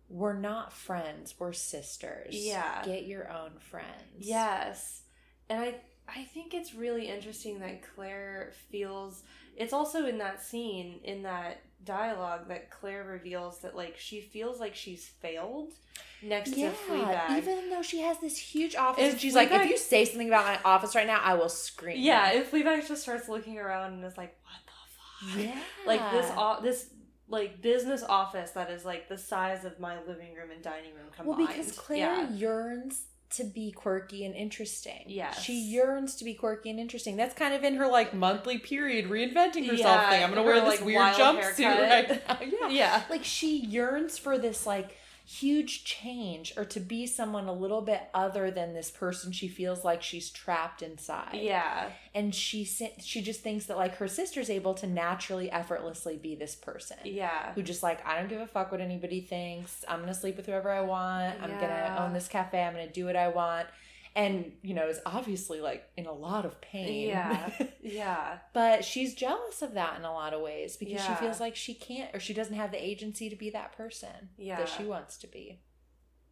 [0.08, 1.36] "We're not friends.
[1.38, 2.34] We're sisters.
[2.34, 2.82] Yeah.
[2.86, 5.02] get your own friends." Yes.
[5.50, 5.76] And I
[6.08, 9.24] I think it's really interesting that Claire feels
[9.58, 14.60] it's also in that scene in that dialogue that Claire reveals that like she feels
[14.60, 15.74] like she's failed
[16.22, 16.70] next yeah.
[16.70, 17.38] to Fleabag.
[17.38, 20.28] Even though she has this huge office, If and she's like, "If you say something
[20.28, 23.94] about my office right now, I will scream." yeah, if Fleabag just starts looking around
[23.94, 25.62] and is like, "What the fuck?" yeah.
[25.86, 26.90] Like this o- this
[27.28, 31.08] like business office that is like the size of my living room and dining room
[31.16, 31.38] combined.
[31.38, 32.30] Well, because Claire yeah.
[32.30, 35.04] yearns to be quirky and interesting.
[35.08, 37.16] Yeah, She yearns to be quirky and interesting.
[37.16, 40.24] That's kind of in her like monthly period reinventing herself Yeah, thing.
[40.24, 42.24] I'm gonna her, wear this like, weird jumpsuit haircut.
[42.40, 42.68] right now.
[42.68, 42.70] Yeah.
[42.70, 43.04] Yeah.
[43.10, 48.02] like she yearns for this like huge change or to be someone a little bit
[48.14, 51.40] other than this person she feels like she's trapped inside.
[51.42, 51.90] Yeah.
[52.14, 56.56] And she she just thinks that like her sister's able to naturally effortlessly be this
[56.56, 56.98] person.
[57.04, 57.54] Yeah.
[57.54, 59.86] Who just like I don't give a fuck what anybody thinks.
[59.88, 61.42] I'm gonna sleep with whoever I want.
[61.42, 61.62] I'm Yeah.
[61.62, 62.62] gonna own this cafe.
[62.62, 63.68] I'm gonna do what I want.
[64.16, 67.08] And you know is obviously like in a lot of pain.
[67.10, 67.50] Yeah.
[67.84, 68.38] Yeah.
[68.54, 71.08] but she's jealous of that in a lot of ways because Yeah.
[71.18, 74.30] she feels like she can't or she doesn't have the agency to be that person
[74.38, 74.58] Yeah.
[74.58, 75.62] that she wants to be.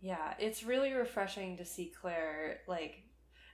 [0.02, 2.60] Yeah, it's really refreshing to see Claire.
[2.68, 3.04] Like,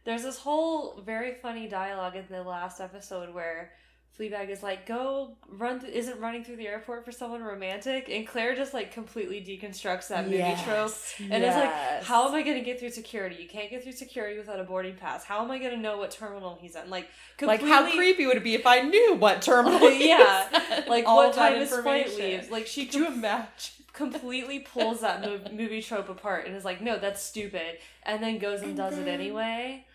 [0.04, 3.72] there's this whole very funny dialogue in the last episode where
[4.18, 5.82] Fleabag is like, "Go run!
[5.82, 10.08] Th- isn't running through the airport for someone romantic?" And Claire just like completely deconstructs
[10.08, 10.94] that movie trope.
[11.30, 13.36] And it's like, how am I going to get through security?
[13.42, 15.26] You can't get through security without a boarding pass.
[15.26, 16.90] How am I going to know what terminal he's in?
[16.90, 17.10] Like,
[17.42, 19.90] Like how creepy would it be if I knew what terminal?
[19.92, 20.84] Yeah.
[20.88, 22.50] Like, All what time his flight leaves?
[22.50, 23.86] Like, she Could you com- imagine?
[23.94, 28.38] completely pulls that mov- movie trope apart and is like, no, that's stupid, and then
[28.40, 29.86] goes and, And does it anyway.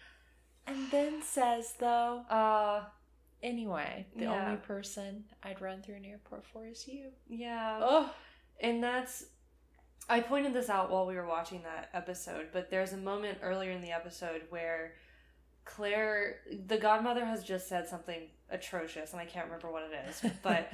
[0.66, 2.84] and then says though, Uh,
[3.43, 4.45] anyway, the Yeah.
[4.47, 7.11] only person I'd run through an airport for is you.
[7.28, 7.80] yeah.
[7.82, 8.14] Oh,
[8.61, 9.24] And that's.
[10.09, 13.70] I pointed this out while we were watching that episode, but there's a moment earlier
[13.70, 14.95] in the episode where
[15.64, 20.30] Claire, the godmother, has just said something atrocious, and I can't remember what it is,
[20.43, 20.68] but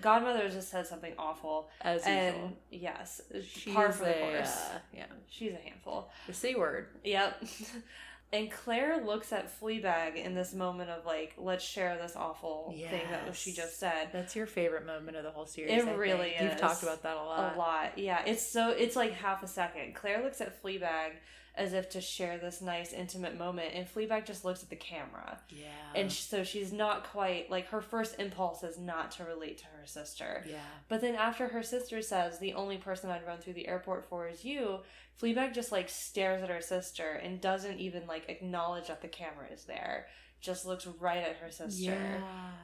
[0.00, 1.70] godmother has just said something awful.
[1.80, 2.52] as And usual.
[2.70, 4.56] yes, She's par for the a, course.
[4.56, 6.10] uh, yeah, She's a handful.
[6.26, 6.88] the c word.
[7.04, 7.44] Yep.
[8.32, 13.02] and Claire looks at Fleabag in this moment of like, let's share this awful thing
[13.10, 14.08] that she just said.
[14.12, 15.72] That's your favorite moment of the whole series.
[15.72, 15.98] It I think.
[15.98, 16.42] really is.
[16.52, 17.54] You've talked about that a lot.
[17.54, 17.98] A lot.
[17.98, 18.22] Yeah.
[18.24, 19.94] It's so it's like half a second.
[19.94, 21.12] Claire looks at Fleabag
[21.54, 25.38] as if to share this nice intimate moment and Fleabag just looks at the camera.
[25.50, 25.66] Yeah.
[25.94, 29.86] And so she's not quite like her first impulse is not to relate to her
[29.86, 30.42] sister.
[30.48, 30.56] yeah.
[30.88, 34.26] But then after her sister says the only person I'd run through the airport for
[34.26, 34.78] is you,
[35.20, 39.46] Fleabag just like stares at her sister and doesn't even like acknowledge that the camera
[39.52, 40.06] is there.
[40.40, 41.92] Just looks right at her sister.
[41.92, 42.20] Yeah.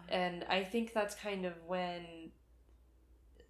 [0.08, 2.32] And I think that's kind of when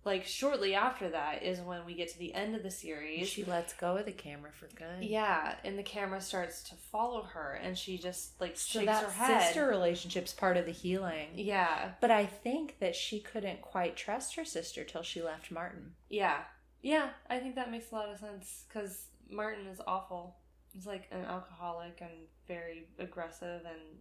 [0.04, 3.28] like shortly after that is when we get to the end of the series.
[3.28, 5.02] She lets go of the camera for good.
[5.04, 9.10] yeah, and the camera starts to follow her and she just like So shakes her
[9.10, 9.42] head.
[9.42, 11.28] sister relationship's part of the healing.
[11.34, 11.92] Yeah.
[12.00, 15.92] But I think that she couldn't quite trust her sister till she left Martin.
[16.08, 16.38] Yeah.
[16.82, 20.36] Yeah, I think that makes a lot of sense because Martin is awful.
[20.72, 22.10] He's like an alcoholic and
[22.46, 23.98] very aggressive and,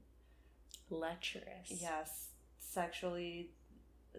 [0.90, 1.70] Lecherous.
[1.82, 3.50] yes, sexually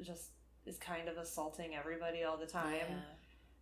[0.03, 0.31] just
[0.67, 3.01] is kind of assaulting everybody all the time, Yeah.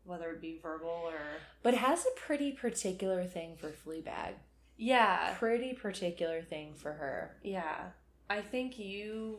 [0.05, 1.21] whether it be verbal or.
[1.63, 4.35] But has a pretty particular thing for Fleabag.
[4.77, 5.35] Yeah.
[5.39, 7.37] Pretty particular thing for her.
[7.43, 7.91] Yeah.
[8.29, 9.39] I think you.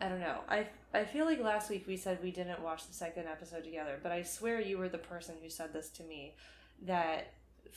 [0.00, 0.40] I don't know.
[0.48, 3.98] I, I feel like last week we said we didn't watch the second episode together,
[4.02, 6.34] but I swear you were the person who said this to me
[6.82, 7.32] that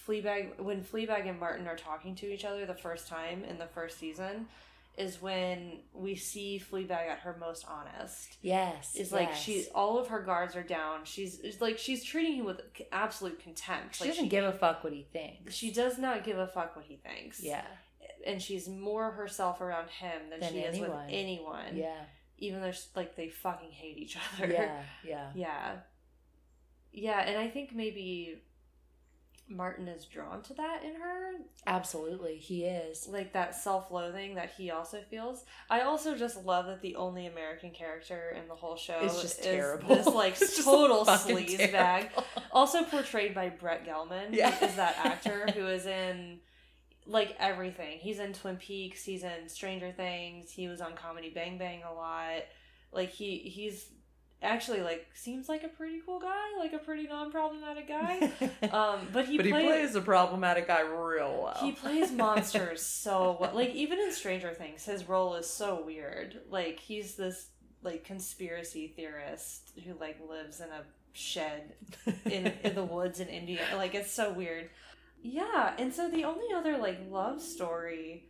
[0.07, 3.67] Fleabag when Fleabag and Martin are talking to each other the first time in the
[3.67, 4.47] first season
[4.97, 8.35] is when we see Fleabag at her most honest.
[8.41, 8.97] Yes.
[9.11, 9.41] Like yes.
[9.41, 11.01] she all of her guards are down.
[11.03, 12.61] She's it's like she's treating him with
[12.91, 13.95] absolute contempt.
[13.95, 15.53] She like doesn't give a fuck what he thinks.
[15.53, 17.41] she does not give a fuck what he thinks.
[17.41, 17.65] Yeah.
[18.25, 21.09] And she's more herself around him than, Than she is with anyone.
[21.09, 21.75] anyone.
[21.77, 22.01] Yeah.
[22.39, 24.51] Even though like they fucking hate each other.
[24.51, 24.81] Yeah.
[25.05, 25.29] Yeah.
[25.35, 25.75] Yeah.
[26.91, 28.41] Yeah, and I think maybe
[29.49, 31.31] Martin is drawn to that in her,
[31.65, 32.35] Absolutely.
[32.37, 33.07] He is.
[33.07, 35.45] like that self-loathing that he also feels.
[35.69, 39.39] I also just love that the only American character in the whole show It's just
[39.39, 39.95] is terrible.
[39.95, 42.09] this like total sleaze bag.
[42.51, 44.53] Also portrayed by Brett Gelman, Yeah.
[44.65, 46.39] is that actor who is in
[47.07, 47.97] like everything.
[47.99, 51.93] He's in Twin Peaks, he's in Stranger Things, he was on Comedy Bang Bang a
[51.93, 52.43] lot.
[52.91, 53.89] Like he he's
[54.41, 58.31] actually like seems like a pretty cool guy, like a pretty non-problematic guy.
[58.71, 61.57] Um, but he but he plays a problematic guy real well.
[61.59, 63.51] he plays monsters so well.
[63.53, 66.39] Like even in Stranger Things, his role is so weird.
[66.49, 67.47] Like he's this
[67.83, 70.83] like conspiracy theorist who like lives in a
[71.13, 71.73] shed
[72.25, 73.61] in in the woods in India.
[73.75, 74.69] Like it's so weird.
[75.21, 78.29] Yeah, and so the only other like love story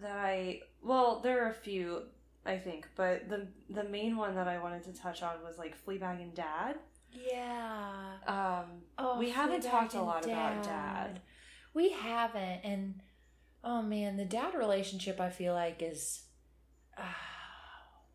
[0.00, 2.02] that I well, there are a few
[2.46, 5.76] I think, but the the main one that I wanted to touch on was like
[5.84, 6.76] Fleabag and Dad.
[7.10, 8.14] yeah.
[8.26, 11.20] Um, Oh, we haven't talked a lot about Dad.
[11.72, 13.00] We haven't, and
[13.64, 16.22] oh man, the dad relationship I feel like is
[16.96, 17.02] uh,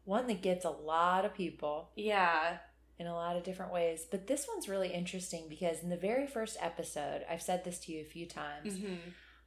[0.05, 2.57] one that gets a lot of people, Yeah,
[2.99, 4.05] in a lot of different ways.
[4.11, 7.91] But this one's really interesting because in the very first episode, I've said this to
[7.93, 8.73] you a few times.
[8.75, 8.95] Mm-hmm.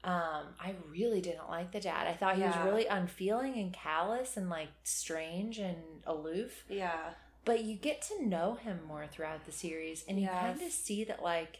[0.05, 2.09] Um, I really didn't like the dad.
[2.09, 2.57] I thought he Yeah.
[2.59, 5.77] was really unfeeling and callous and like strange and
[6.07, 6.65] aloof.
[6.69, 7.11] Yeah.
[7.45, 11.05] But you get to know him more throughout the series, and you kind of see
[11.05, 11.59] that like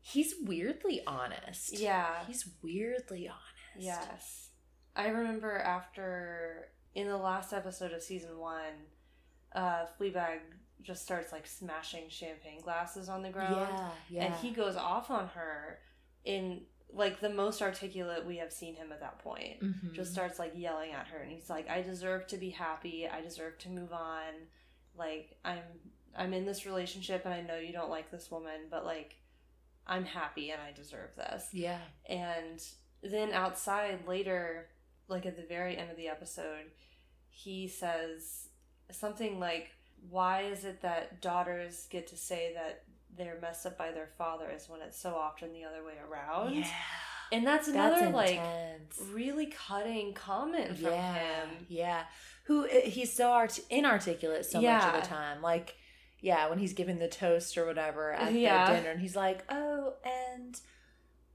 [0.00, 1.78] he's weirdly honest.
[1.78, 2.24] Yeah.
[2.26, 3.86] he's weirdly honest.
[3.86, 4.48] Yes.
[4.96, 8.88] I remember after in the last episode of season one,
[9.54, 10.40] uh, Fleabag
[10.82, 13.68] just starts like smashing champagne glasses on the ground.
[13.70, 14.24] yeah, yeah.
[14.24, 15.78] And he goes off on her
[16.24, 16.62] in
[16.94, 19.60] like the most articulate we have seen him at that point.
[19.62, 19.94] Mhm.
[19.94, 23.20] Just starts like yelling at her and he's like, I deserve to be happy, I
[23.22, 24.32] deserve to move on.
[24.96, 25.62] Like I'm
[26.14, 29.16] I'm in this relationship and I know you don't like this woman, but like
[29.86, 31.48] I'm happy and I deserve this.
[31.52, 32.62] yeah, And
[33.02, 34.68] then outside later,
[35.08, 36.66] like at the very end of the episode,
[37.30, 38.48] he says
[38.90, 39.70] something like,
[40.10, 42.82] Why is it that daughters get to say that
[43.16, 46.54] they're messed up by their fathers when it's so often the other way around?
[46.54, 46.66] yeah.
[47.30, 48.40] And that's another That's like
[49.10, 51.48] really cutting comment from yeah, him.
[51.68, 52.02] yeah.
[52.44, 55.40] Who eh, he's so art- inarticulate so much of the time.
[55.40, 55.74] Like,
[56.20, 58.68] yeah, when he's giving the toast or whatever at Yeah.
[58.68, 60.60] the dinner, and he's like, "Oh, and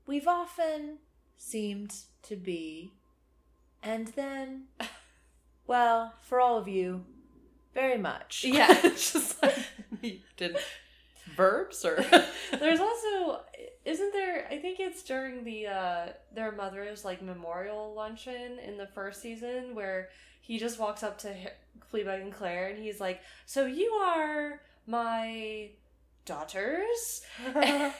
[0.05, 0.99] we've often
[1.35, 2.91] seemed to be,
[3.81, 4.65] and then,
[5.65, 7.05] well, for all of you,
[7.77, 8.67] very much." Yeah.
[8.83, 9.57] it's just like
[10.01, 10.59] you didn't
[11.35, 12.03] verbs or
[12.59, 13.41] There's also
[13.85, 18.87] isn't there I think it's during the uh their mother's like memorial luncheon in the
[18.87, 20.09] first season where
[20.41, 21.49] he just walks up to H-
[21.91, 25.69] Fleabag and Claire and he's like, "So you are my
[26.25, 27.21] daughters?"
[27.53, 27.93] and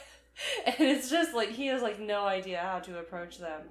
[0.79, 3.61] it's just like he has like no idea how to approach them.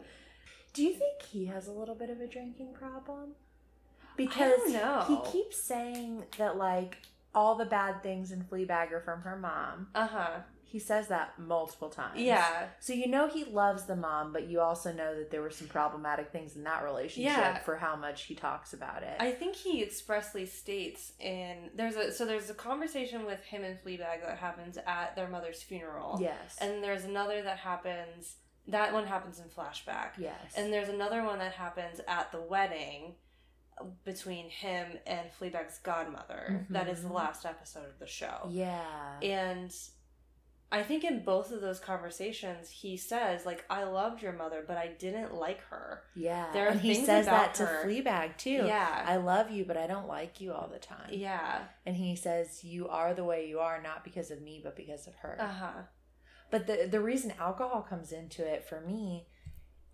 [0.74, 3.34] Do you think he has a little bit of a drinking problem?
[4.16, 4.60] Because
[5.08, 6.98] he keeps saying that like
[7.34, 9.88] all the bad things in Fleabag are from her mom.
[9.94, 10.38] Uh-huh.
[10.68, 12.18] He says that multiple times.
[12.20, 12.66] Yeah.
[12.80, 15.68] So you know he loves the mom, but you also know that there were some
[15.68, 17.58] problematic things in that relationship Yeah.
[17.60, 19.16] for how much he talks about it.
[19.20, 23.78] I think he expressly states in there's a so there's a conversation with him and
[23.78, 26.18] Fleabag that happens at their mother's funeral.
[26.20, 26.56] yes.
[26.60, 28.36] And there's another that happens
[28.68, 30.10] that one happens in flashback.
[30.18, 30.34] yes.
[30.56, 33.14] And there's another one that happens at the wedding
[34.04, 36.66] between him and Fleabag's godmother.
[36.70, 37.14] That is the Mhm.
[37.14, 38.46] last episode of the show.
[38.48, 39.18] yeah.
[39.22, 39.74] And
[40.72, 44.76] I think in both of those conversations he says like I loved your mother but
[44.76, 46.02] I didn't like her.
[46.16, 46.50] yeah.
[46.52, 48.64] there are and he says that to her- Fleabag too.
[48.66, 49.04] Yeah.
[49.06, 51.10] I love you, but I don't like you all the time.
[51.12, 51.66] yeah.
[51.84, 55.06] And he says you are the way you are, not because of me, but because
[55.06, 55.36] of her.
[55.40, 55.82] Uh-huh.
[56.50, 59.28] But the the reason alcohol comes into it for me,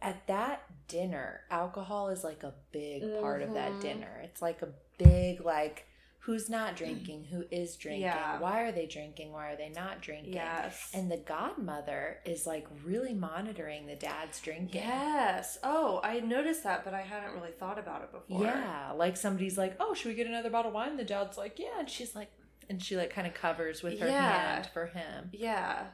[0.03, 3.81] at that dinner, alcohol is like a big part of that Mhm.
[3.81, 4.21] dinner.
[4.25, 5.87] It's like a big like
[6.27, 8.39] who's not drinking, who is drinking, Yeah.
[8.39, 10.35] why are they drinking, why are they not drinking?
[10.35, 10.89] Yes.
[10.95, 14.83] And the godmother is like really monitoring the dad's drinking.
[14.83, 15.59] Yes.
[15.65, 18.45] Oh, I noticed that, but I hadn't really thought about it before.
[18.45, 21.59] Yeah, like somebody's like, "Oh, should we get another bottle of wine?" The dad's like,
[21.59, 22.31] "Yeah," and she's like,
[22.71, 24.53] and she like kind of covers with her Yeah.
[24.53, 25.31] hand for him.
[25.33, 25.87] Yeah.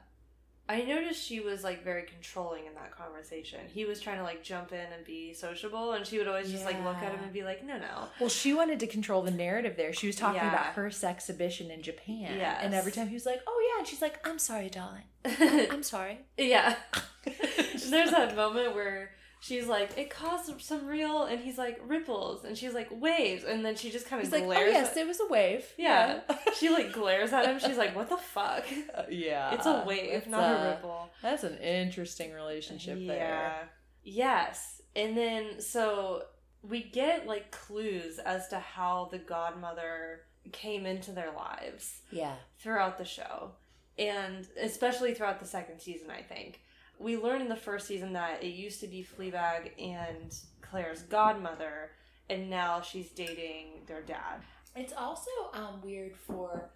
[0.68, 3.60] I noticed she was like very controlling in that conversation.
[3.72, 6.64] He was trying to like jump in and be sociable, and she would always just
[6.64, 9.30] like look at him and be like, "No, no." Well, she wanted to control the
[9.30, 9.92] narrative there.
[9.92, 10.48] She was talking Yeah.
[10.52, 12.36] about her sex exhibition in Japan.
[12.38, 12.60] Yes.
[12.62, 13.80] And every time he was like, oh, yeah.
[13.80, 15.02] And she's like, I'm sorry, darling.
[15.70, 16.20] I'm sorry.
[16.36, 16.76] yeah.
[17.24, 19.10] There's that moment where
[19.40, 23.64] she's like, "It caused some real," and he's like, "Ripples," and she's like, "Waves," and
[23.64, 24.68] then she just kind of He's like, glares.
[24.68, 25.64] oh, yes, at- it was a wave.
[25.76, 26.20] Yeah.
[26.56, 27.58] she like glares at him.
[27.58, 28.64] She's like, "What the fuck?"
[28.94, 29.54] Uh, yeah.
[29.54, 31.10] It's a wave, It's not a- a ripple.
[31.22, 33.16] That's an interesting relationship there.
[33.16, 33.62] Yeah.
[34.04, 34.82] Yes.
[34.96, 36.22] And then so
[36.62, 42.34] we get like clues as to how the godmother came into their lives Yeah.
[42.58, 43.52] throughout the show.
[43.98, 46.62] And especially throughout the second season, I think.
[46.98, 51.90] We learn in the first season that it used to be Fleabag and Claire's godmother,
[52.28, 54.40] and now she's dating their dad.
[54.74, 56.70] It's also um, weird for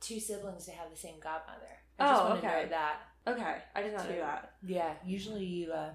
[0.00, 1.78] two siblings to have the same godmother.
[1.98, 2.62] I I just Oh, want to okay.
[2.64, 2.96] know that.
[3.26, 4.52] Okay, I did not know that.
[4.66, 4.92] Yeah.
[5.06, 5.90] Usually you uh,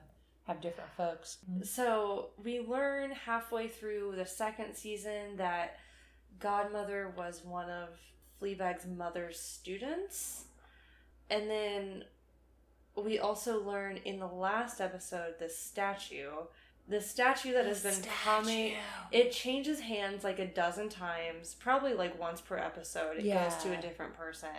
[0.47, 1.37] have different folks.
[1.63, 5.77] So we learn halfway through the second season that
[6.39, 7.89] Godmother was one of
[8.41, 10.45] Fleabag's mother's students.
[11.29, 12.03] And then
[13.03, 16.29] we also learn in the last episode the statue.
[16.87, 18.73] The statue that has been coming
[19.11, 23.17] it changes hands like a dozen times, probably like once per episode.
[23.17, 24.49] It goes to a different person.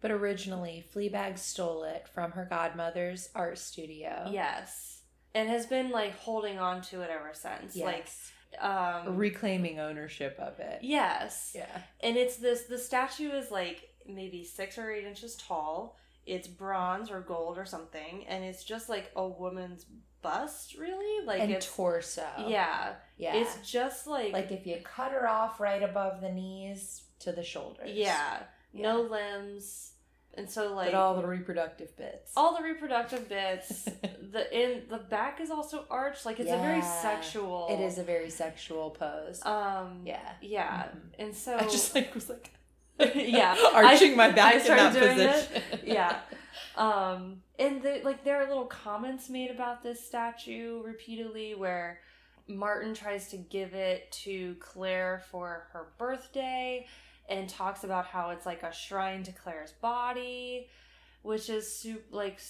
[0.00, 4.28] But originally, Fleabag stole it from her godmother's art studio.
[4.32, 5.02] Yes.
[5.34, 7.76] And has been like holding on to it ever since.
[7.76, 7.84] Yes.
[7.84, 10.78] Like Um, Reclaiming ownership of it.
[10.82, 11.52] yes.
[11.54, 11.82] Yeah.
[12.02, 15.98] And it's this the statue is like maybe six or eight inches tall.
[16.26, 19.86] It's bronze or gold or something, and it's just like a woman's
[20.22, 21.24] bust, really.
[21.26, 22.26] Like and torso.
[22.46, 23.36] yeah, Yeah.
[23.36, 27.42] it's just like, like if you cut her off right above the knees to the
[27.42, 27.90] shoulders.
[27.92, 28.40] yeah,
[28.74, 29.92] no limbs,
[30.34, 32.32] and so like but all the reproductive bits.
[32.36, 33.84] all the reproductive bits.
[34.32, 36.24] the in the back is also arched.
[36.26, 37.66] Like it's a very sexual.
[37.70, 39.40] It is a very sexual pose.
[39.44, 40.02] Um.
[40.04, 40.32] yeah.
[40.42, 40.84] Yeah.
[40.84, 41.00] Mhm.
[41.18, 42.50] And so I just like was like
[43.14, 43.56] Yeah.
[43.74, 45.48] arching I- my back I in that doing it.
[45.48, 45.80] position.
[45.84, 46.18] yeah.
[46.76, 52.00] Um, and the, like there are little comments made about this statue repeatedly where
[52.46, 56.86] Martin tries to give it to Claire for her birthday
[57.28, 60.68] and talks about how it's like a shrine to Claire's body,
[61.22, 62.40] which is soup like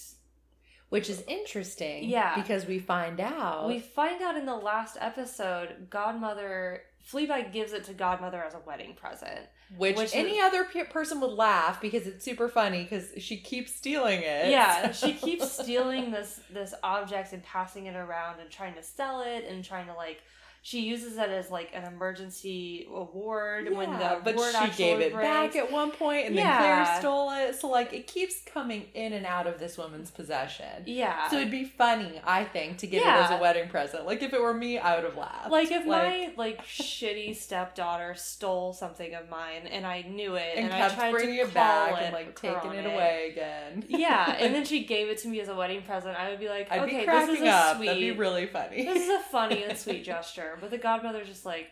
[0.88, 2.04] Which is interesting.
[2.04, 2.34] Yeah.
[2.36, 3.68] Because we find out.
[3.68, 8.60] we find out in the last episode Godmother Fleabag gives it to Godmother as a
[8.66, 9.40] wedding present.
[9.76, 13.36] Which, Which any is- other pe- person would laugh because it's super funny because she
[13.36, 14.50] keeps stealing it.
[14.50, 19.20] Yeah, she keeps stealing this this object and passing it around and trying to sell
[19.22, 20.22] it and trying to like
[20.62, 24.38] she uses it as like an emergency award when Yeah, the but
[24.70, 25.26] she gave it breaks.
[25.26, 26.60] back at one point, and Yeah.
[26.60, 27.54] then Claire stole it.
[27.58, 30.82] So like, it keeps coming in and out of this woman's possession.
[30.86, 31.28] yeah.
[31.28, 34.04] So it'd be funny, I think, to give it as a wedding present.
[34.06, 35.50] Like if it were me, I would have laughed.
[35.50, 40.66] like if my like shitty stepdaughter stole something of mine and I knew it and,
[40.66, 43.84] and, I kept tried bringing to it back call and like taking it away again.
[43.88, 46.16] Yeah, and then she gave it to me as a wedding present.
[46.18, 47.76] I would be like, I'd okay, be this cracking is a up.
[47.76, 48.84] sweet, That'd be really funny.
[48.84, 50.49] this is a funny and sweet gesture.
[50.60, 51.68] But the godmother's just like,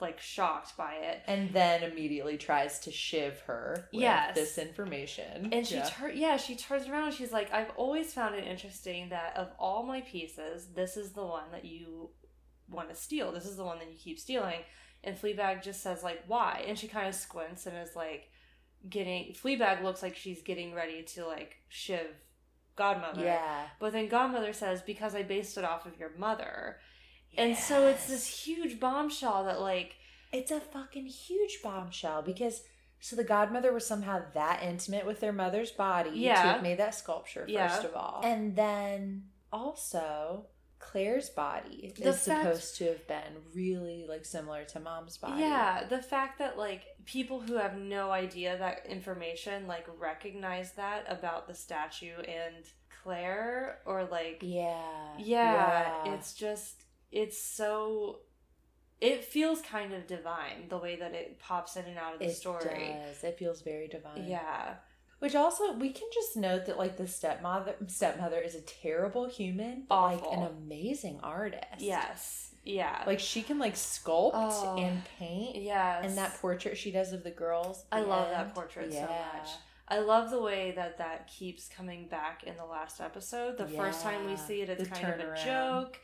[0.00, 1.22] like shocked by it.
[1.28, 4.34] and then immediately tries to shiv her with Yes.
[4.34, 5.50] this information.
[5.52, 5.84] And she yeah.
[5.88, 9.50] tur- yeah, she turns around and she's like, I've always found it interesting that of
[9.58, 12.10] all my pieces, this is the one that you
[12.68, 13.30] want to steal.
[13.30, 14.60] This is the one that you keep stealing.
[15.04, 16.64] And Fleabag just says like, why?
[16.66, 18.28] And she kind of squints and is like,
[18.88, 22.06] getting Fleabag looks like she's getting ready to like shiv
[22.74, 23.22] Godmother.
[23.22, 23.66] yeah.
[23.78, 26.78] But then Godmother says, because I based it off of your mother.
[27.36, 29.96] And so it's this huge bombshell that like
[30.32, 32.62] It's a fucking huge bombshell because
[33.00, 36.40] so the godmother was somehow that intimate with their mother's body to Yeah.
[36.54, 37.80] have made that sculpture first Yeah.
[37.82, 38.20] of all.
[38.24, 40.46] And then also
[40.78, 45.40] Claire's body The is fact- supposed to have been really like similar to mom's body.
[45.40, 51.04] Yeah, the fact that like people who have no idea that information like recognize that
[51.08, 52.64] about the statue and
[53.02, 55.14] Claire or like Yeah.
[55.18, 56.14] yeah, Yeah.
[56.14, 58.20] it's just it's so
[59.00, 62.26] it feels kind of divine the way that it pops in and out of the
[62.26, 62.94] it story.
[63.04, 63.22] does.
[63.24, 64.24] It feels very divine.
[64.26, 64.74] Yeah.
[65.18, 69.84] Which also we can just note that like the stepmother stepmother is a terrible human,
[69.88, 70.30] but Awful.
[70.30, 71.64] like an amazing artist.
[71.80, 72.54] Yes.
[72.64, 73.02] Yeah.
[73.06, 74.76] Like she can like sculpt Oh.
[74.78, 75.56] and paint.
[75.56, 76.04] yes.
[76.06, 77.84] And that portrait she does of the girls.
[77.92, 79.48] I love end, that portrait so much.
[79.88, 83.58] I love the way that that keeps coming back in the last episode.
[83.58, 85.98] The first time we see it, it's the kind of a joke.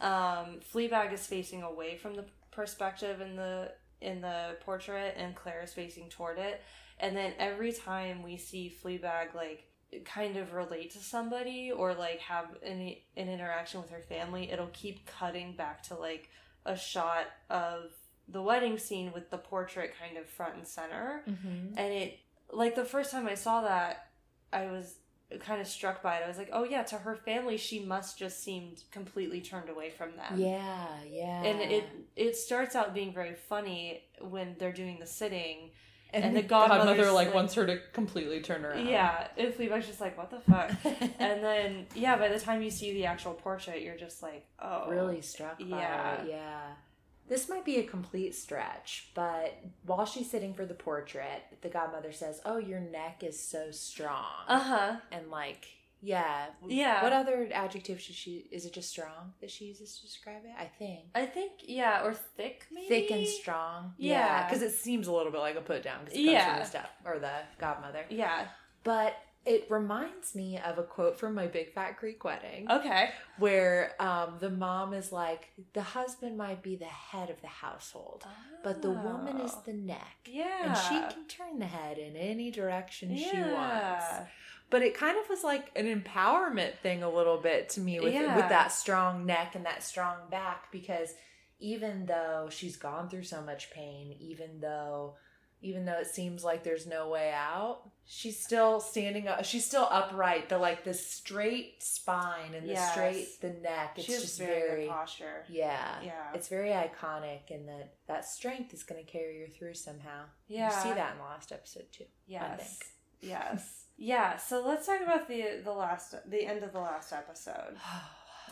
[0.00, 5.62] Um, Fleabag is facing away from the perspective in the in the portrait, and Claire
[5.62, 6.62] is facing toward it.
[7.00, 9.64] And then every time we see Fleabag like
[10.04, 14.70] kind of relate to somebody or like have an, an interaction with her family, it'll
[14.72, 16.28] keep cutting back to like
[16.64, 17.90] a shot of
[18.28, 21.72] the wedding scene with the portrait kind of front and center Mhm.
[21.78, 22.18] and it
[22.52, 24.08] like the first time I saw that,
[24.52, 24.96] I was
[25.40, 26.22] kind of struck by it.
[26.24, 29.90] I was like, oh yeah, to her family, she must just seem completely turned away
[29.90, 30.38] from them.
[30.40, 31.42] Yeah, yeah.
[31.42, 31.84] And it
[32.16, 35.70] it starts out being very funny when they're doing the sitting.
[36.14, 38.86] and, and the the godmother like, like- wants her to completely turn around.
[38.86, 40.70] Yeah, and Fleabag's just like, what the fuck?
[41.18, 44.88] and then yeah, by the time you see the actual portrait, you're just like, oh,
[44.88, 46.22] really struck by Yeah.
[46.22, 46.28] it.
[46.30, 46.60] Yeah.
[47.28, 52.12] This might be a complete stretch, but while she's sitting for the portrait, the godmother
[52.12, 54.96] says, "Oh, your neck is so strong." Uh huh.
[55.12, 55.66] and like,
[56.00, 56.46] yeah.
[56.66, 57.02] Yeah.
[57.02, 60.52] What other adjective should she is it just strong that she uses to describe it?
[60.58, 61.00] I think.
[61.14, 62.88] I think yeah, or thick maybe.
[62.88, 63.94] Thick and strong.
[63.98, 64.46] Yeah.
[64.46, 66.50] because it seems a little bit like a put down because it Yeah.
[66.54, 68.04] from the step or the godmother.
[68.10, 68.46] Yeah.
[68.84, 69.16] But
[69.48, 72.70] it reminds me of a quote from my Big Fat Greek wedding.
[72.70, 73.10] Okay.
[73.38, 78.24] where um, the mom is like, the husband might be the head of the household,
[78.62, 79.62] but the woman is Oh.
[79.64, 80.16] the neck.
[80.26, 84.04] yeah, And she can turn the head in any direction she wants.
[84.70, 88.12] But it kind of was like an empowerment thing a little bit to me with
[88.12, 88.36] Yeah.
[88.36, 91.14] With that strong neck and that strong back, because
[91.58, 95.16] even though she's gone through so much pain, even though
[95.62, 97.90] even though it seems like there's no way out.
[98.10, 99.44] She's still standing up.
[99.44, 100.48] She's still upright.
[100.48, 102.92] The like the straight spine and the Yes.
[102.92, 103.92] straight the neck.
[103.96, 105.44] It's just very, very good posture.
[105.48, 106.00] yeah.
[106.02, 106.32] Yeah.
[106.32, 110.24] It's very iconic, and that that strength is going to carry her through somehow.
[110.46, 110.74] Yeah.
[110.74, 112.06] you see that in the last episode too.
[112.26, 112.78] Yes.
[113.20, 113.84] Yes.
[113.98, 114.38] Yeah.
[114.38, 117.76] So let's talk about the the last the end of the last episode.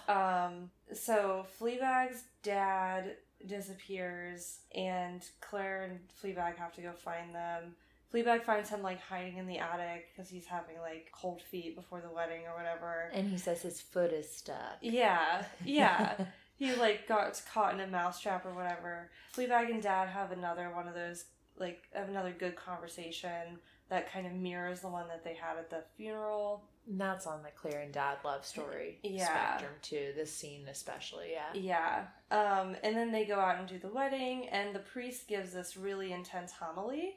[0.08, 0.70] Um.
[0.94, 7.74] So Fleabag's dad disappears, and Claire and Fleabag have to go find them.
[8.16, 12.00] Fleabag finds him like hiding in the attic because he's having like cold feet before
[12.00, 13.10] the wedding or whatever.
[13.12, 14.78] and he says his foot is stuck.
[14.80, 16.14] Yeah, yeah.
[16.56, 19.10] he like got caught in a mousetrap or whatever.
[19.36, 21.24] Fleabag and Dad have another one of those
[21.58, 23.58] like have another good conversation
[23.88, 26.64] that kind of mirrors the one that they had at the funeral.
[26.88, 29.26] And that's on the Claire and Dad love story Yeah.
[29.26, 30.12] spectrum too.
[30.16, 31.52] This scene especially, yeah.
[32.30, 32.36] Yeah.
[32.36, 35.76] Um, and then they go out and do the wedding, and the priest gives this
[35.76, 37.16] really intense homily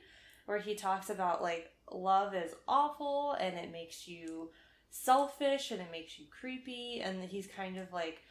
[0.50, 4.50] where he talks about like love is awful and it makes you
[4.90, 8.24] selfish and it makes you creepy, and he's kind of like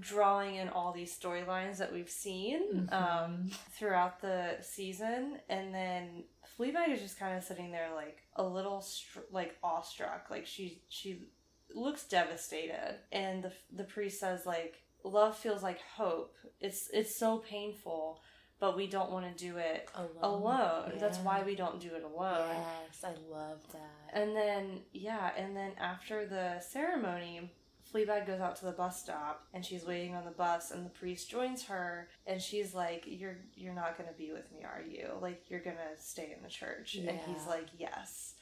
[0.00, 6.24] drawing in all these storylines that we've seen um, throughout the season, and then
[6.58, 10.80] Fleabag is just kind of sitting there like a little str- like awestruck, like she
[10.88, 11.28] she
[11.74, 16.34] looks devastated, and the the priest says like love feels like hope.
[16.60, 18.22] It's it's so painful,
[18.60, 20.10] but we don't want to do it Alone.
[20.22, 20.92] alone.
[20.98, 22.48] That's why we don't do it alone.
[22.48, 24.12] Yes, I love that.
[24.12, 27.50] And then yeah, and then after the ceremony,
[27.92, 30.90] Fleabag goes out to the bus stop and she's waiting on the bus and the
[30.90, 35.08] priest joins her and she's like, You're you're not gonna be with me, are you?
[35.20, 36.96] Like you're gonna stay in the church.
[36.96, 38.34] And he's like, Yes.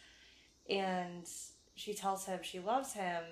[0.68, 1.28] And
[1.74, 3.22] she tells him she loves him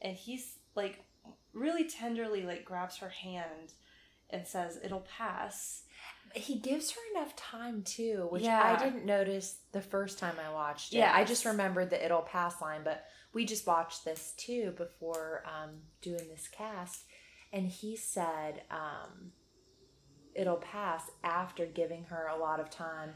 [0.00, 1.04] and he's like
[1.52, 3.74] really tenderly like grabs her hand
[4.30, 5.83] and says, It'll pass.
[6.34, 8.62] He gives her enough time too, which Yeah.
[8.62, 11.02] I didn't notice the first time I watched it.
[11.02, 15.82] I just remembered the it'll pass line, but we just watched this too before um,
[16.00, 17.04] doing this cast,
[17.52, 19.32] and he said um,
[20.34, 23.14] it'll pass after giving her a lot of time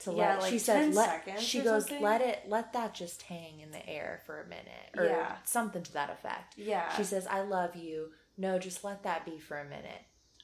[0.00, 0.40] to Yeah, let.
[0.42, 2.02] like she 10 said, "Let." She goes, something?
[2.02, 5.36] "Let it, let that just hang in the air for a minute, or Yeah.
[5.44, 6.96] something to that effect." Yeah.
[6.96, 10.02] She says, "I love you." No, just let that be for a minute.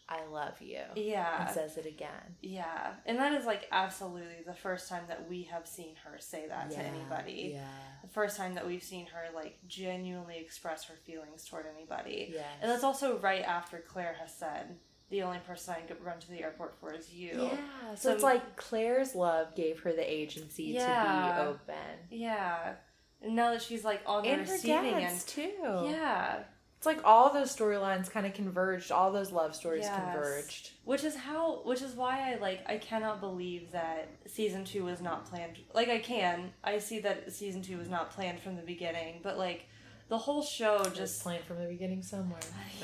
[0.09, 0.81] I love you.
[0.95, 1.47] Yeah.
[1.47, 2.37] And says it again.
[2.41, 6.47] Yeah, and that is like absolutely the first time that we have seen her say
[6.49, 7.51] that to anybody.
[7.55, 7.67] Yeah.
[8.03, 12.31] The first time that we've seen her like genuinely express her feelings toward anybody.
[12.33, 12.45] Yes.
[12.63, 14.77] And that's also right after Claire has said,
[15.11, 17.95] "The only person I could run to the airport for is you." Yeah.
[17.97, 21.03] So, So- it's like Claire's love gave her the agency Yeah.
[21.03, 21.99] to be open.
[22.11, 22.75] Yeah.
[23.23, 25.89] And now that she's like on the And her receiving dad's end, too.
[25.91, 26.45] yeah,
[26.77, 28.93] It's like all those storylines kind of converged.
[28.93, 29.97] All those love stories Yes.
[29.97, 30.71] converged.
[30.85, 35.01] which is how, which is why I like, I cannot believe that season two was
[35.01, 35.59] not planned.
[35.75, 39.39] Like I can, I see that season two was not planned from the beginning, but
[39.39, 39.67] like
[40.09, 42.41] the whole show Just just planned from the beginning somewhere.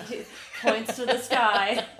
[0.62, 1.84] points to the sky.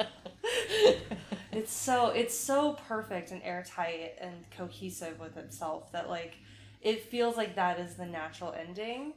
[1.53, 6.37] It's so it's so perfect and airtight and cohesive with itself that like
[6.81, 9.13] it feels like that is the natural ending.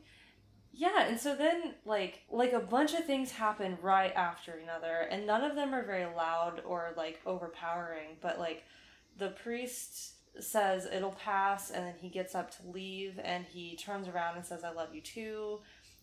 [0.77, 5.25] Yeah, and so then like like a bunch of things happen right after another and
[5.25, 8.63] none of them are very loud or like overpowering, but like
[9.17, 14.07] the priest says it'll pass and then he gets up to leave and he turns
[14.09, 15.59] around and says I love you too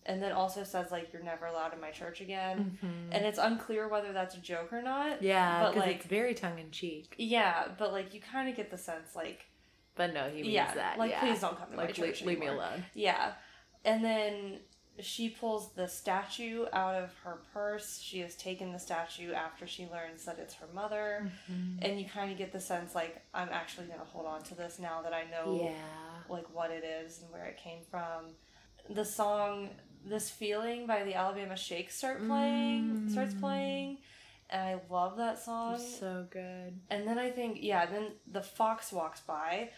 [0.06, 3.12] and then also says like you're never allowed in my church again mm-hmm.
[3.12, 5.22] and it's unclear whether that's a joke or not.
[5.22, 7.14] Yeah, But, like- it's very tongue in cheek.
[7.18, 9.44] Yeah, but like you kind of get the sense like
[9.94, 10.98] But no, he means yeah, that.
[10.98, 11.20] like yeah.
[11.20, 12.84] please don't come to my like church leave, leave me alone.
[12.94, 13.32] Yeah,
[13.84, 14.58] and then
[15.00, 17.98] she pulls the statue out of her purse.
[18.00, 21.78] She has taken the statue after she learns that it's her mother, Mm-hmm.
[21.82, 24.78] and you kind of get the sense like I'm actually gonna hold on to this
[24.78, 25.72] now that I know Yeah.
[26.28, 28.26] like what it is and where it came from.
[28.90, 29.70] The song
[30.04, 33.98] "This Feeling" by the Alabama Shakes start playing starts playing,
[34.50, 35.78] and I love that song.
[35.78, 36.78] So good.
[36.90, 39.70] And then I think, yeah, then the fox walks by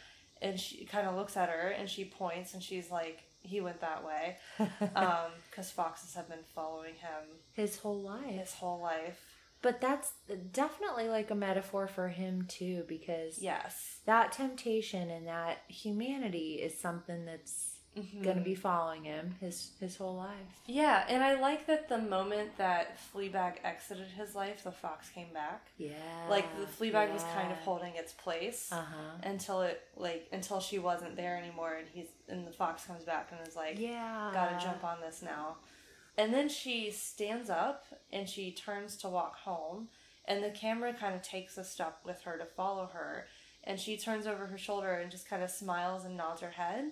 [0.43, 3.80] and she kind of looks at her and she points and she's like, he went
[3.80, 4.38] that way.
[4.97, 8.26] Um, because foxes have been following him His whole life.
[8.26, 9.20] his whole life.
[9.62, 10.12] But that's
[10.53, 14.01] definitely like a metaphor for him too, because Yes.
[14.07, 18.22] that temptation and that humanity is something that's Mm-hmm.
[18.22, 20.61] going to be following him his his whole life.
[20.66, 25.32] Yeah, and I like that the moment that Fleabag exited his life, the fox came
[25.32, 25.66] back.
[25.78, 25.92] Yeah.
[26.28, 28.68] Like the Fleabag was kind of holding its place.
[28.72, 29.16] Uh huh.
[29.22, 33.28] Until it like until she wasn't there anymore, and he's and the fox comes back
[33.30, 34.30] and is like, Yeah.
[34.34, 35.57] gotta jump on this now.
[36.18, 39.88] And then she stands up and she turns to walk home,
[40.26, 43.26] and the camera kind of takes a step with her to follow her.
[43.66, 46.90] and she turns over her shoulder and just kind of smiles and nods her head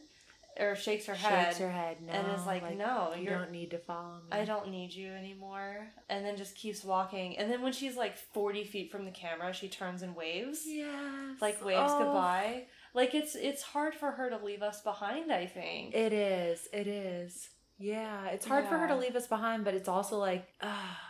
[0.61, 3.71] or shakes her head Shakes her head no, and is like, no you don't need
[3.71, 4.33] to follow me.
[4.33, 5.89] I don't need you anymore.
[6.09, 7.39] And then just keeps walking.
[7.39, 10.63] And then when she's like 40 feet from the camera, she turns and waves.
[10.67, 11.41] Yes.
[11.41, 11.99] Like waves Oh.
[12.05, 12.65] goodbye.
[12.95, 15.95] Like it's it's hard for her to leave us behind, I think.
[15.95, 16.69] It is.
[16.73, 17.49] It is.
[17.79, 18.27] Yeah.
[18.29, 21.01] It's hard for her to leave us behind, but it's also like, ah,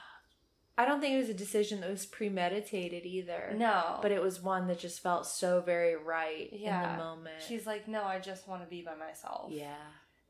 [0.83, 3.55] I don't think it was a decision that was premeditated either.
[3.57, 3.99] no.
[4.03, 7.37] But it was one that just felt so very right in the moment.
[7.47, 9.77] she's like, "No, I just want to be by myself." yeah.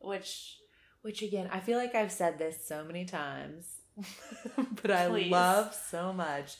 [0.00, 0.59] Which
[1.03, 3.66] Which again, I feel like I've said this so many times,
[4.82, 6.57] but I love so much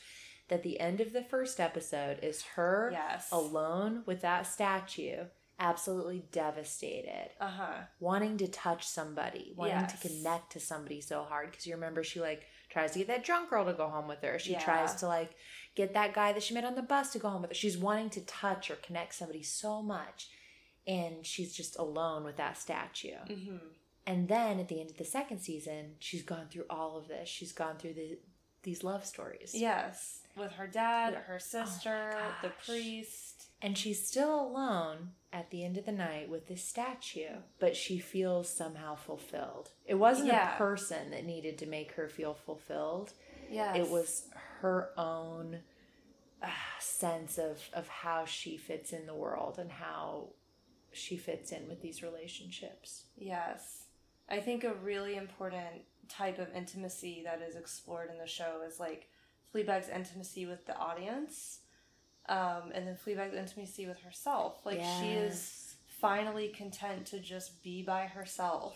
[0.49, 3.29] that the end of the first episode is her yes.
[3.31, 5.23] alone with that statue,
[5.59, 7.83] absolutely devastated, Uh-huh.
[7.99, 10.01] wanting to touch somebody, wanting Yes.
[10.01, 11.51] to connect to somebody so hard.
[11.51, 12.43] Because you remember, she like
[12.73, 14.39] tries to get that drunk girl to go home with her.
[14.39, 14.59] She Yeah.
[14.63, 15.35] tries to like
[15.75, 17.55] get that guy that she met on the bus to go home with her.
[17.55, 20.29] She's wanting to touch or connect somebody so much.
[20.87, 23.15] And she's just alone with that statue.
[23.27, 23.61] Mhm.
[24.05, 27.29] And then at the end of the second season, she's gone through all of this.
[27.29, 28.19] She's gone through the
[28.63, 29.53] these love stories.
[29.53, 30.21] Yes.
[30.37, 33.42] With her dad, her sister, the priest.
[33.63, 37.97] And she's still alone at the end of the night with this statue, but she
[37.97, 39.69] feels somehow fulfilled.
[39.85, 40.53] It wasn't Yeah.
[40.53, 43.13] a person that needed to make her feel fulfilled.
[43.49, 43.77] Yes.
[43.77, 44.27] It was
[44.59, 45.63] her own
[46.41, 46.49] uh,
[46.81, 50.27] sense of of how she fits in the world and how
[50.91, 53.05] she fits in with these relationships.
[53.17, 53.85] Yes.
[54.29, 58.77] I think a really important type of intimacy that is explored in the show is
[58.79, 59.09] like
[59.53, 61.59] Fleabag's intimacy with the audience,
[62.29, 64.57] um, and then Fleabag's intimacy with herself.
[64.65, 68.75] Like she is finally content to just be by herself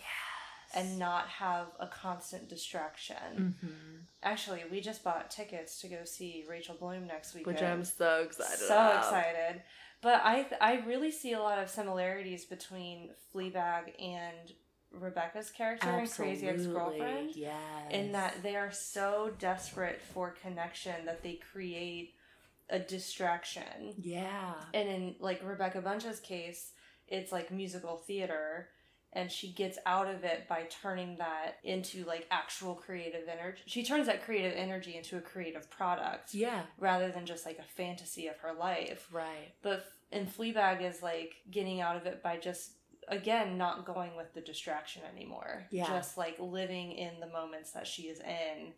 [0.74, 3.56] and not have a constant distraction.
[3.62, 4.04] Mhm.
[4.22, 7.54] Actually, we just bought tickets to go see Rachel Bloom next weekend.
[7.56, 8.98] Which I'm so excited so about.
[8.98, 9.62] excited.
[10.00, 14.52] But I I really see a lot of similarities between Fleabag and
[14.90, 17.34] Rebecca's character in Crazy Ex Girlfriend.
[17.36, 17.90] Yes.
[17.90, 22.14] In that they are so desperate for connection that they create
[22.70, 23.94] a distraction.
[23.98, 24.54] Yeah.
[24.74, 26.72] And in like Rebecca Bunch's case,
[27.06, 28.68] it's like musical theater
[29.14, 33.62] and she gets out of it by turning that into like actual creative energy.
[33.66, 36.62] She turns that creative energy into a creative product Yeah.
[36.78, 39.08] rather than just like a fantasy of her life.
[39.10, 39.54] Right.
[39.62, 42.72] But in Fleabag is like getting out of it by just
[43.08, 45.64] again not going with the distraction anymore.
[45.70, 45.86] Yeah.
[45.86, 48.74] Just like living in the moments that she is in.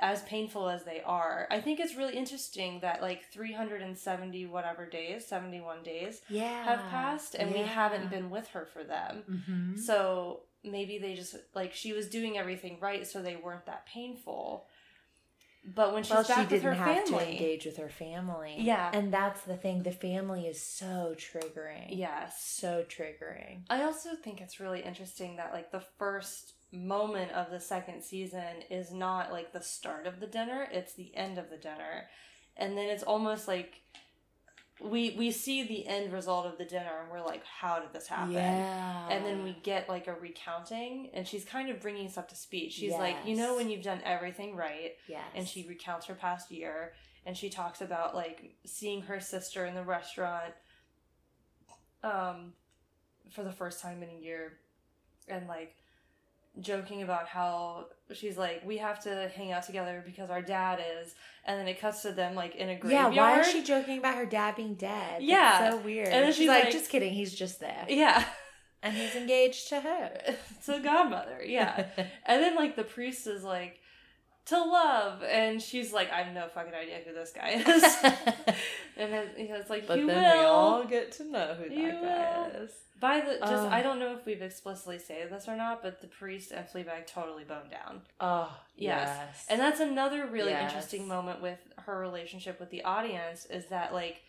[0.00, 1.46] As painful as they are.
[1.50, 6.64] I think it's really interesting that like 370 whatever days, 71 days Yeah.
[6.64, 9.22] have passed and we haven't been with her for them.
[9.30, 9.76] Mm-hmm.
[9.78, 14.66] So maybe they just like she was doing everything right so they weren't that painful.
[15.74, 17.88] But when she's well, back she with didn't her have to family, engage with her
[17.88, 18.56] family.
[18.58, 18.90] Yeah.
[18.92, 19.82] And that's the thing.
[19.82, 21.86] The family is so triggering.
[21.96, 23.60] yes, So triggering.
[23.70, 28.62] I also think it's really interesting that like the first moment of the second season
[28.70, 32.08] is not like the start of the dinner, it's the end of the dinner.
[32.56, 33.80] And then it's almost like
[34.80, 38.08] we we see the end result of the dinner and we're like how did this
[38.08, 38.32] happen?
[38.32, 39.08] Yeah.
[39.08, 42.36] And then we get like a recounting and she's kind of bringing us up to
[42.36, 42.72] speed.
[42.72, 45.22] She's like, "You know when you've done everything right." Yes.
[45.34, 46.92] And she recounts her past year
[47.24, 50.52] and she talks about like seeing her sister in the restaurant
[52.02, 52.52] um
[53.30, 54.58] for the first time in a year
[55.28, 55.74] and like
[56.60, 61.14] joking about how she's like we have to hang out together because our dad is
[61.44, 63.14] and then it cuts to them like in a graveyard.
[63.14, 65.14] Yeah, why is she joking about her dad being dead?
[65.14, 65.70] That's Yeah.
[65.70, 66.08] so weird.
[66.08, 67.84] And then she's, she's like, like- just kidding, he's just there.
[67.88, 68.24] yeah
[68.82, 70.20] And he's engaged to her.
[70.66, 73.80] to godmother yeah and then like the priest is like
[74.46, 77.82] to love and she's like i have no fucking idea who this guy is
[78.96, 81.54] and then you know, it's like but you then will we all get to know
[81.54, 82.64] who You that guy will.
[82.64, 82.70] is.
[83.00, 83.64] By the just.
[83.64, 87.06] I don't know if we've explicitly stated this or not, but the priest and Fleabag
[87.06, 89.08] totally boned down, Oh, Yes.
[89.18, 89.46] yes.
[89.50, 90.70] and that's another really Yes.
[90.70, 93.44] interesting moment with her relationship with the audience.
[93.46, 94.22] Is that like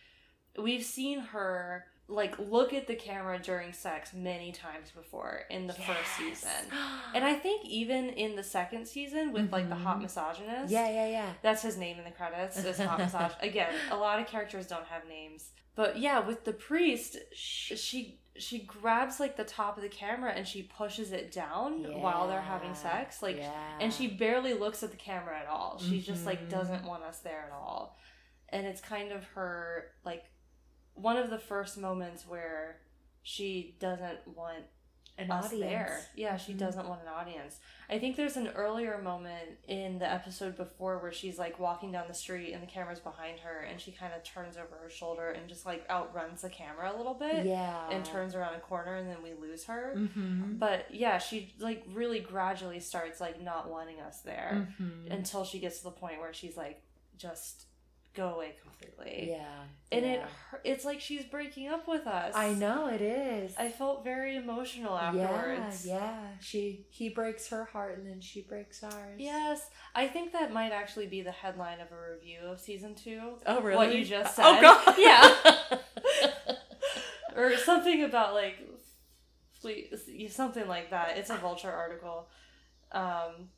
[0.58, 5.72] we've seen her like look at the camera during sex many times before in the
[5.72, 6.50] first season,
[7.14, 10.02] and I think even in the second season with like the hot Mhm.
[10.02, 11.32] misogynist, yeah, yeah, yeah.
[11.42, 12.56] that's his name in the credits.
[12.62, 13.72] Is hot massage again?
[13.90, 19.18] A lot of characters don't have names, but yeah, with the priest, she she grabs
[19.18, 23.22] like the top of the camera and she pushes it down while they're having sex
[23.22, 23.50] like yeah.
[23.80, 26.50] and she barely looks at the camera at all she just like Mhm.
[26.50, 27.96] doesn't want us there at all
[28.50, 30.24] and it's kind of her like
[30.96, 32.78] one of the first moments where
[33.22, 34.64] she doesn't want
[35.18, 35.62] An us audience.
[35.70, 36.00] there.
[36.14, 36.58] Yeah, she Mhm.
[36.58, 37.58] doesn't want an audience.
[37.88, 42.06] I think there's an earlier moment in the episode before where she's like walking down
[42.06, 45.30] the street and the camera's behind her and she kind of turns over her shoulder
[45.30, 47.88] and just like outruns the camera a little bit Yeah.
[47.90, 49.94] and turns around a corner and then we lose her.
[49.96, 50.58] Mm-hmm.
[50.58, 55.12] But yeah, she like really gradually starts like not wanting us there Mm-hmm.
[55.12, 56.82] until she gets to the point where she's like
[57.16, 57.66] just
[58.16, 59.28] go away completely.
[59.30, 59.44] yeah.
[59.92, 60.12] And yeah.
[60.12, 60.24] it
[60.64, 62.34] it's like she's breaking up with us.
[62.34, 63.54] I know it is.
[63.56, 65.86] I felt very emotional afterwards.
[65.86, 66.20] Yeah, yeah.
[66.40, 69.18] She he breaks her heart and then she breaks ours.
[69.18, 73.34] Yes, I think that might actually be the headline of a review of season two.
[73.46, 73.76] Oh really?
[73.76, 74.44] What you just said.
[74.44, 74.94] Oh god.
[74.98, 76.34] Yeah.
[77.36, 78.56] or something about like
[80.30, 81.16] something like that.
[81.16, 82.28] It's a vulture article.
[82.90, 83.50] Um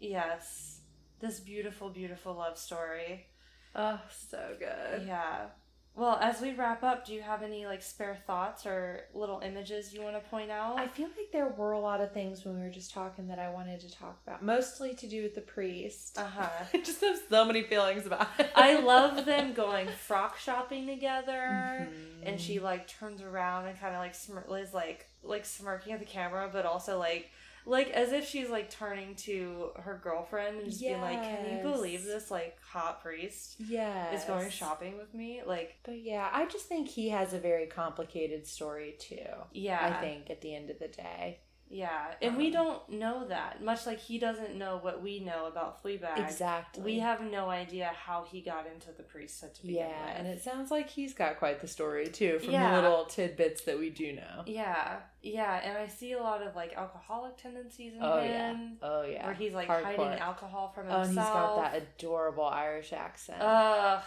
[0.00, 0.75] yes.
[1.20, 3.26] This beautiful, beautiful love story.
[3.74, 5.06] oh, so good.
[5.06, 5.46] Yeah.
[5.94, 9.94] Well, as we wrap up, do you have any like spare thoughts or little images
[9.94, 10.78] you want to point out?
[10.78, 13.38] I feel like there were a lot of things when we were just talking that
[13.38, 16.18] I wanted to talk about, mostly to do with the priest.
[16.18, 16.48] Uh huh.
[16.74, 18.50] I just have so many feelings about it.
[18.54, 22.28] I love them going frock shopping together, Mhm.
[22.28, 25.98] and she like turns around and kind of like smir- is like like smirking at
[26.00, 27.30] the camera, but also like
[27.66, 31.62] like as if she's like turning to her girlfriend and just being like, "Can you
[31.62, 36.46] believe this like hot priest yeah, is going shopping with me?" Like, But yeah, I
[36.46, 39.26] just think he has a very complicated story too.
[39.52, 41.40] yeah, I think at the end of the day.
[41.68, 43.86] Yeah, and we Um, don't know that much.
[43.86, 46.18] Like he doesn't know what we know about Fleabag.
[46.18, 46.82] Exactly.
[46.82, 50.16] We have no idea how he got into the priesthood to begin Yeah, with.
[50.18, 52.76] and it sounds like he's got quite the story too, from Yeah.
[52.76, 54.44] the little tidbits that we do know.
[54.46, 58.78] Yeah, yeah, and I see a lot of like alcoholic tendencies in Oh yeah, him,
[58.82, 59.24] oh yeah.
[59.26, 59.84] where he's like Hardcore.
[59.84, 61.06] hiding alcohol from Oh, himself.
[61.08, 63.42] and he's got that adorable Irish accent.
[63.42, 64.02] Ugh.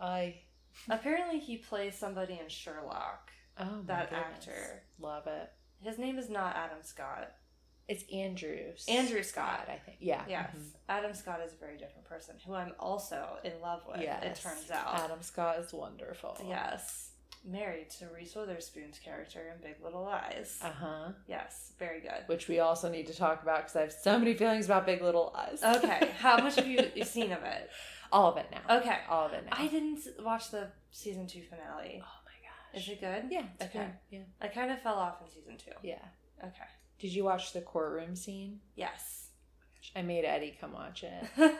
[0.00, 0.40] I
[0.90, 3.30] apparently, he plays somebody in Sherlock.
[3.60, 4.48] oh that goodness.
[4.48, 4.82] actor.
[5.00, 5.52] Love it.
[5.82, 7.32] His name is not Adam Scott.
[7.88, 8.58] It's Andrew.
[8.86, 9.66] Andrew Scott.
[9.68, 9.96] I think.
[10.00, 10.22] Yeah.
[10.28, 10.62] Yes, mhm.
[10.90, 14.02] Adam Scott is a very different person, who I'm also in love with.
[14.02, 14.22] Yes.
[14.24, 14.94] It turns out.
[14.94, 16.36] Adam Scott is wonderful.
[16.46, 17.12] Yes,
[17.46, 20.58] married to Reese Witherspoon's character in Big Little Lies.
[20.62, 21.12] Uh huh.
[21.26, 22.24] yes, very good.
[22.26, 25.00] Which we also need to talk about because I have so many feelings about Big
[25.00, 25.62] Little Lies.
[25.62, 27.70] Okay, how much have you seen of it?
[28.12, 28.78] All of it now.
[28.78, 29.52] Okay, All of it now.
[29.52, 32.02] I didn't watch the season two finale.
[32.04, 32.08] Oh.
[32.74, 33.24] Is it good?
[33.30, 33.42] Yeah.
[33.60, 33.78] It's Okay.
[33.84, 33.90] good.
[34.18, 34.24] Yeah.
[34.40, 35.72] I kind of fell off in season two.
[35.82, 35.98] Yeah.
[36.42, 36.64] Okay.
[36.98, 38.60] Did you watch the courtroom scene?
[38.76, 39.28] Yes.
[39.96, 41.24] I made Eddie come watch it,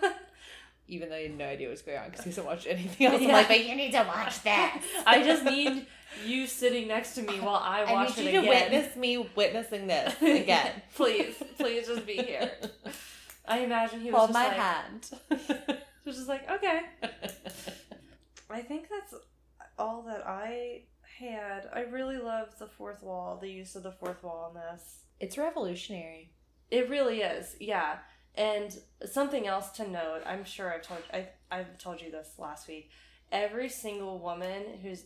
[0.88, 3.06] even though he had no idea what was going on because he hasn't watched anything
[3.06, 3.22] else.
[3.22, 4.84] I'm like, but you need to watch this.
[5.06, 5.86] I just need
[6.26, 8.70] you sitting next to me while I I watch need it you again.
[8.70, 10.72] to witness me witnessing this again.
[10.94, 12.50] please, please just be here.
[13.46, 15.10] I imagine he was Hold just my like, hand.
[16.04, 16.80] he was just like, okay.
[18.50, 19.14] I think that's
[19.78, 20.82] all that I
[21.18, 21.68] had.
[21.74, 25.00] I really loved the fourth wall, the use of the fourth wall in this.
[25.20, 26.30] it's revolutionary.
[26.70, 27.98] It really is, yeah.
[28.34, 32.68] And something else to note, I'm sure I've told I I've told you this last
[32.68, 32.90] week.
[33.32, 35.04] Every single woman who's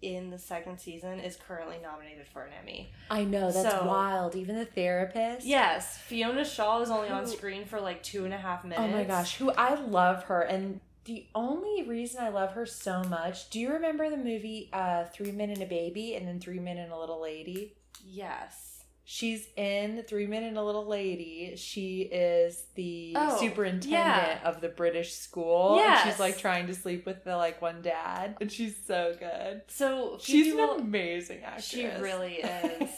[0.00, 2.90] in the second season is currently nominated for an Emmy.
[3.08, 4.34] I know that's So- wild.
[4.34, 5.46] Even the therapist.
[5.46, 8.80] Yes, Fiona Shaw is only on screen for like two and a half minutes.
[8.82, 13.02] Oh my gosh, who I love her and the only reason I love her so
[13.04, 16.58] much, do you remember the movie uh Three Men and a Baby and then Three
[16.60, 17.74] Men and a Little Lady?
[18.04, 18.68] Yes.
[19.04, 21.54] She's in Three Men and a Little Lady.
[21.56, 24.38] She is the Oh, superintendent yeah.
[24.44, 25.80] of the British school.
[25.80, 28.36] And she's like trying to sleep with the like one dad.
[28.40, 29.62] And she's so good.
[29.66, 31.66] So She's an amazing actress.
[31.66, 32.90] she really is.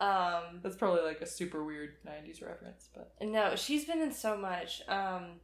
[0.00, 4.36] um, That's probably like a super weird 90s reference, but no, she's been in so
[4.36, 4.82] much.
[4.88, 5.40] Um,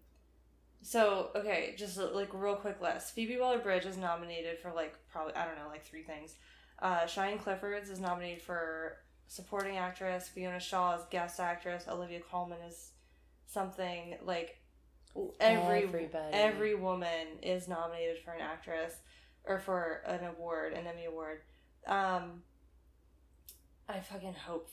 [0.82, 3.14] so okay, just like real quick list.
[3.14, 6.34] Phoebe Waller Bridge is nominated for like probably I don't know like three things.
[6.80, 8.96] Uh, Sian Cliffords is nominated for
[9.28, 10.28] supporting actress.
[10.28, 11.84] Fiona Shaw is guest actress.
[11.88, 12.90] Olivia Colman is
[13.46, 14.58] something like
[15.40, 16.32] every Everybody.
[16.32, 18.94] every woman is nominated for an actress
[19.44, 21.42] or for an award, an Emmy award.
[21.86, 22.42] Um,
[23.88, 24.68] I fucking hope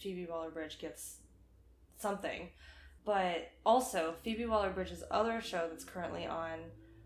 [0.00, 1.18] Phoebe Waller Bridge gets
[1.98, 2.48] something.
[3.06, 6.58] But also, Phoebe Waller Bridge's other show that's currently on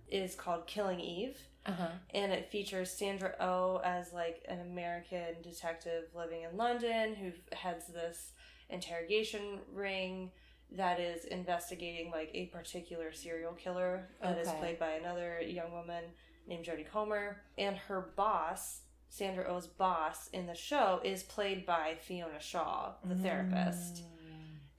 [0.09, 1.37] is called Killing Eve,
[1.67, 1.89] uh-huh.
[2.15, 7.87] and it features Sandra Oh as like an American detective living in London who heads
[7.87, 8.33] this
[8.71, 10.31] interrogation ring
[10.73, 14.59] that is investigating like a particular serial killer that is Okay.
[14.59, 16.05] played by another young woman
[16.47, 18.81] named Jodie Comer, and her boss.
[19.13, 24.20] Sandra Oh's boss in the show is played by Fiona Shaw, the therapist Mm.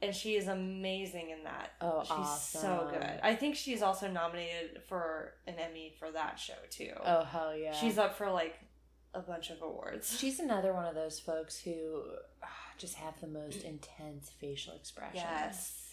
[0.01, 1.73] And she is amazing in that.
[1.79, 3.19] Oh, she's so good.
[3.21, 6.93] I think she's also nominated for an Emmy for that show too.
[7.05, 7.73] Oh hell yeah.
[7.73, 8.59] She's up for like
[9.13, 10.17] a bunch of awards.
[10.17, 12.03] She's another one of those folks who
[12.43, 12.47] ah,
[12.77, 15.23] just have the most intense facial expressions.
[15.23, 15.87] Yes.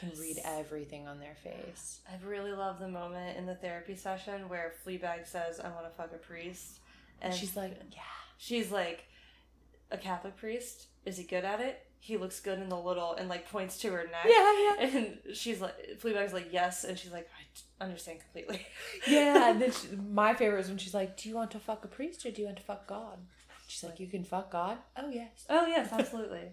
[0.00, 2.00] Can read everything on their face.
[2.06, 5.96] I really love the moment in the therapy session where Fleabag says, I want to
[5.96, 6.80] fuck a priest.
[7.22, 8.00] And she's like, yeah.
[8.36, 9.04] she's like,
[9.90, 10.88] a Catholic priest?
[11.06, 11.86] Is he good at it?
[12.06, 14.26] He looks good in the little, and like points to her neck.
[14.26, 14.74] Yeah, yeah.
[14.78, 16.84] And she's like, Fleabag's like, yes.
[16.84, 17.28] And she's like,
[17.80, 18.64] I understand completely.
[19.08, 19.50] yeah.
[19.50, 21.88] And then she, my favorite is when she's like, "Do you want to fuck a
[21.88, 23.18] priest or do you want to fuck God?"
[23.66, 25.44] She's like, "You can fuck God." Oh yes.
[25.50, 26.52] oh, yes, absolutely.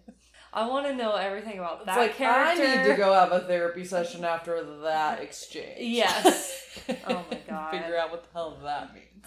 [0.51, 2.63] I want to know everything about It's that like character.
[2.63, 5.77] I need to go have a therapy session after that exchange.
[5.79, 6.61] Yes.
[7.07, 7.71] Oh my God.
[7.71, 9.25] Figure out what the hell that means.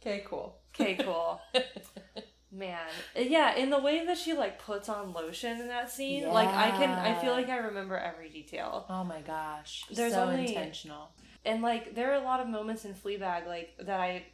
[0.00, 0.58] Okay, cool.
[0.74, 1.40] Okay, cool.
[2.54, 2.78] Man,
[3.16, 6.70] yeah, in the way that she like puts on lotion in that scene, like I
[6.70, 8.84] can, I feel like I remember every detail.
[8.90, 9.84] Oh my gosh.
[9.90, 11.08] There's so only- intentional.
[11.46, 14.24] And like there are a lot of moments in Fleabag like that I,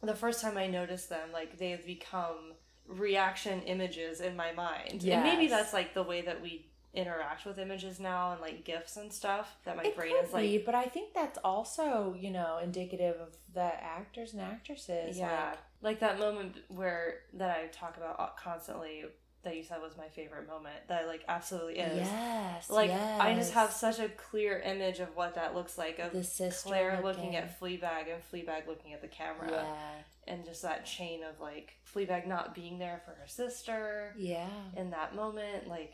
[0.00, 2.52] the first time I noticed them, like they've become
[2.86, 5.02] reaction images in my mind.
[5.04, 8.96] And maybe that's like the way that we interact with images now and like gifs
[8.96, 9.56] and stuff.
[9.64, 13.16] That my it brain is like, be, but I think that's also, you know, indicative
[13.20, 15.16] of the actors and actresses.
[15.18, 19.04] yeah, like- like that moment where that I talk about constantly.
[19.42, 20.76] That you said was my favorite moment.
[20.88, 21.98] That like absolutely is.
[22.08, 22.70] yes.
[22.70, 26.24] Like I just have such a clear image of what that looks like of the
[26.24, 30.32] sister Claire looking at Fleabag and Fleabag looking at the camera, Yeah.
[30.32, 34.48] and just that chain of like Fleabag not being there for her sister Yeah.
[34.78, 35.68] in that moment.
[35.68, 35.92] Like,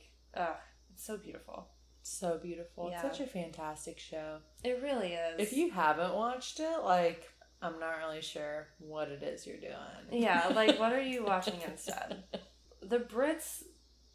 [1.04, 1.68] so beautiful.
[2.02, 2.88] So beautiful.
[2.90, 3.06] Yeah.
[3.06, 4.38] It's such a fantastic show.
[4.64, 5.34] It really is.
[5.38, 7.28] If you haven't watched it, like,
[7.62, 9.74] I'm not really sure what it is you're doing.
[10.10, 12.24] yeah, like what are you watching instead?
[12.82, 13.64] The Brits,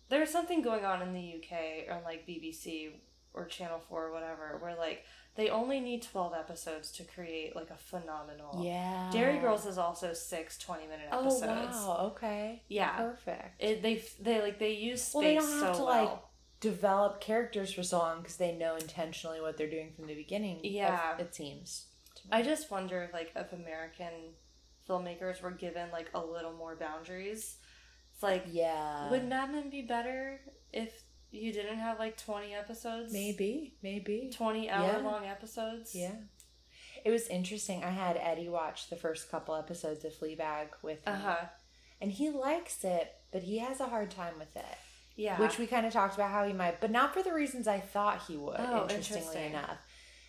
[0.10, 2.90] there's something going on in the UK on like BBC
[3.34, 5.04] or Channel Four or whatever, where like
[5.36, 8.64] they only need twelve episodes to create like a phenomenal.
[8.64, 9.10] Yeah.
[9.12, 11.44] Derry Girls is also six 20 minute episodes.
[11.76, 12.12] Oh wow.
[12.16, 12.64] Okay.
[12.68, 12.96] Yeah.
[12.98, 13.62] Perfect.
[13.62, 16.04] It, they they like they use space Well, they don't have so to, well.
[16.06, 16.20] like,
[16.66, 20.62] Develop characters for so long because they know intentionally what they're doing from the beginning.
[20.64, 21.16] Yeah.
[21.20, 21.86] It seems.
[22.32, 24.34] I just wonder if like if American
[24.90, 27.58] filmmakers were given like a little more boundaries.
[28.14, 29.12] It's like Yeah.
[29.12, 30.40] would Mad Men be better
[30.74, 33.14] if you didn't have like twenty episodes?
[33.14, 33.76] maybe.
[33.84, 34.32] Maybe.
[34.34, 35.94] twenty hour long episodes.
[35.94, 36.16] Yeah.
[37.04, 37.84] It was interesting.
[37.84, 41.12] I had Eddie watch the first couple episodes of Fleabag with me.
[41.14, 41.46] Uh huh.
[42.02, 44.78] And he likes it, but he has a hard time with it.
[45.16, 45.40] Yeah.
[45.40, 47.80] Which we kind of talked about how he might, but not for the reasons I
[47.80, 49.52] thought he would, Oh, interestingly interesting.
[49.52, 49.78] enough.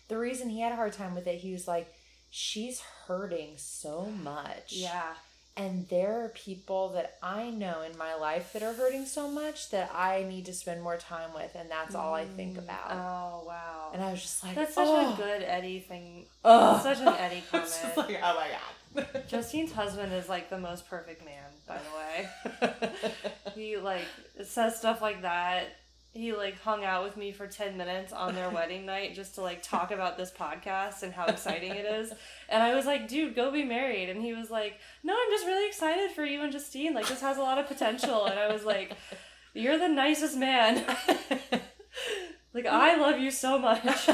[0.07, 1.93] The reason he had a hard time with it, he was like,
[2.29, 4.71] she's hurting so much.
[4.73, 5.13] yeah.
[5.57, 9.71] And there are people that I know in my life that are hurting so much
[9.71, 12.59] that I need to spend more time with, and that's all I think mm.
[12.59, 12.91] about.
[12.91, 13.89] Oh wow.
[13.91, 16.25] and I was just like, That's such oh, a good Eddie thing.
[16.45, 16.79] Ugh.
[16.83, 17.71] Such an Eddie comment.
[17.97, 18.75] like, oh my god.
[19.27, 22.91] Justine's husband is like the most perfect man, by the way.
[23.55, 24.05] he like
[24.43, 25.75] says stuff like that.
[26.13, 29.41] He like hung out with me for 10 minutes on their wedding night just to
[29.41, 32.11] like talk about this podcast and how exciting it is.
[32.49, 34.09] And I was like, dude, go be married.
[34.09, 36.93] And he was like, no, I'm just really excited for you and Justine.
[36.93, 38.25] Like, this has a lot of potential.
[38.25, 38.93] And I was like,
[39.53, 40.83] you're the nicest man.
[42.53, 44.09] like, I love you so much.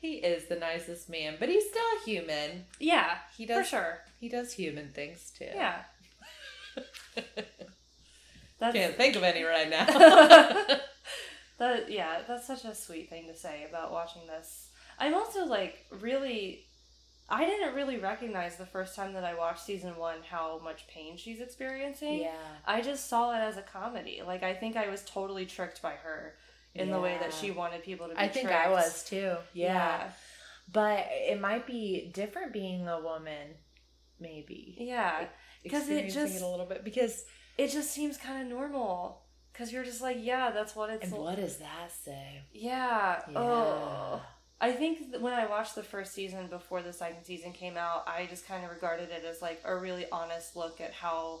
[0.00, 2.64] He is the nicest man, but he's still human.
[2.78, 3.66] yeah, He does.
[3.66, 3.98] for sure.
[4.18, 5.48] He does human things too.
[5.54, 5.82] Yeah.
[8.58, 9.86] That's, Can't think of any right now.
[11.58, 14.68] that yeah, that's such a sweet thing to say about watching this.
[14.98, 16.66] I'm also like really
[17.30, 21.16] I didn't really recognize the first time that I watched season 1 how much pain
[21.16, 22.20] she's experiencing.
[22.20, 22.32] yeah.
[22.66, 24.20] I just saw it as a comedy.
[24.26, 26.34] Like I think I was totally tricked by her
[26.74, 28.66] in the way that she wanted people to be I think tricked.
[28.66, 29.36] I was too.
[29.52, 29.74] Yeah.
[29.74, 30.10] yeah.
[30.72, 33.54] But it might be different being a woman,
[34.20, 34.76] maybe.
[34.78, 35.26] Yeah.
[35.68, 37.24] 'Cause it Experiencing just- a little bit because
[37.58, 41.12] It just seems kind of normal cuz you're just like, yeah, that's what it's and
[41.12, 42.40] what does that say?
[42.52, 43.20] Yeah.
[43.28, 43.38] Yeah.
[43.38, 44.22] Oh.
[44.62, 48.04] I think that when I watched the first season before the second season came out,
[48.06, 51.40] I just kind of regarded it as like a really honest look at how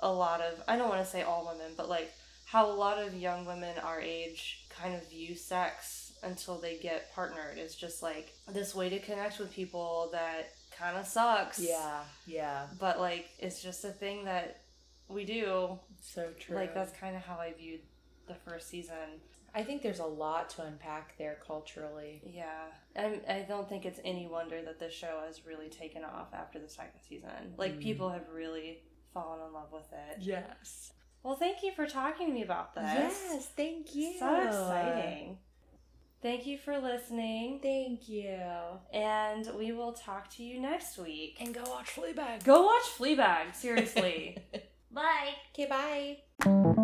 [0.00, 2.12] a lot of I don't want to say all women, but like
[2.44, 7.12] how a lot of young women our age kind of view sex until they get
[7.14, 11.58] partnered is just like this way to connect with people that kind of sucks.
[11.58, 14.60] Yeah, yeah, But like it's just a thing that
[15.08, 15.78] we do.
[16.00, 16.56] so true.
[16.56, 17.80] Like that's kind of how I viewed
[18.26, 19.20] the first season.
[19.54, 22.20] I think there's a lot to unpack there culturally.
[22.26, 26.34] Yeah, and I don't think it's any wonder that this show has really taken off
[26.34, 27.54] after the second season.
[27.56, 27.82] Like Mm.
[27.82, 28.80] people have really
[29.14, 30.18] fallen in love with it.
[30.20, 30.92] Yes.
[31.26, 32.84] Well, thank you for talking to me about this.
[32.84, 34.14] Yes, thank you.
[34.16, 35.38] so exciting.
[36.22, 38.38] Thank you for listening, Thank you.
[38.92, 41.38] and we will talk to you next week.
[41.40, 42.44] And go watch Fleabag.
[42.44, 44.38] Go watch Fleabag, seriously.
[44.92, 45.30] Bye.
[45.52, 46.76] Okay, bye.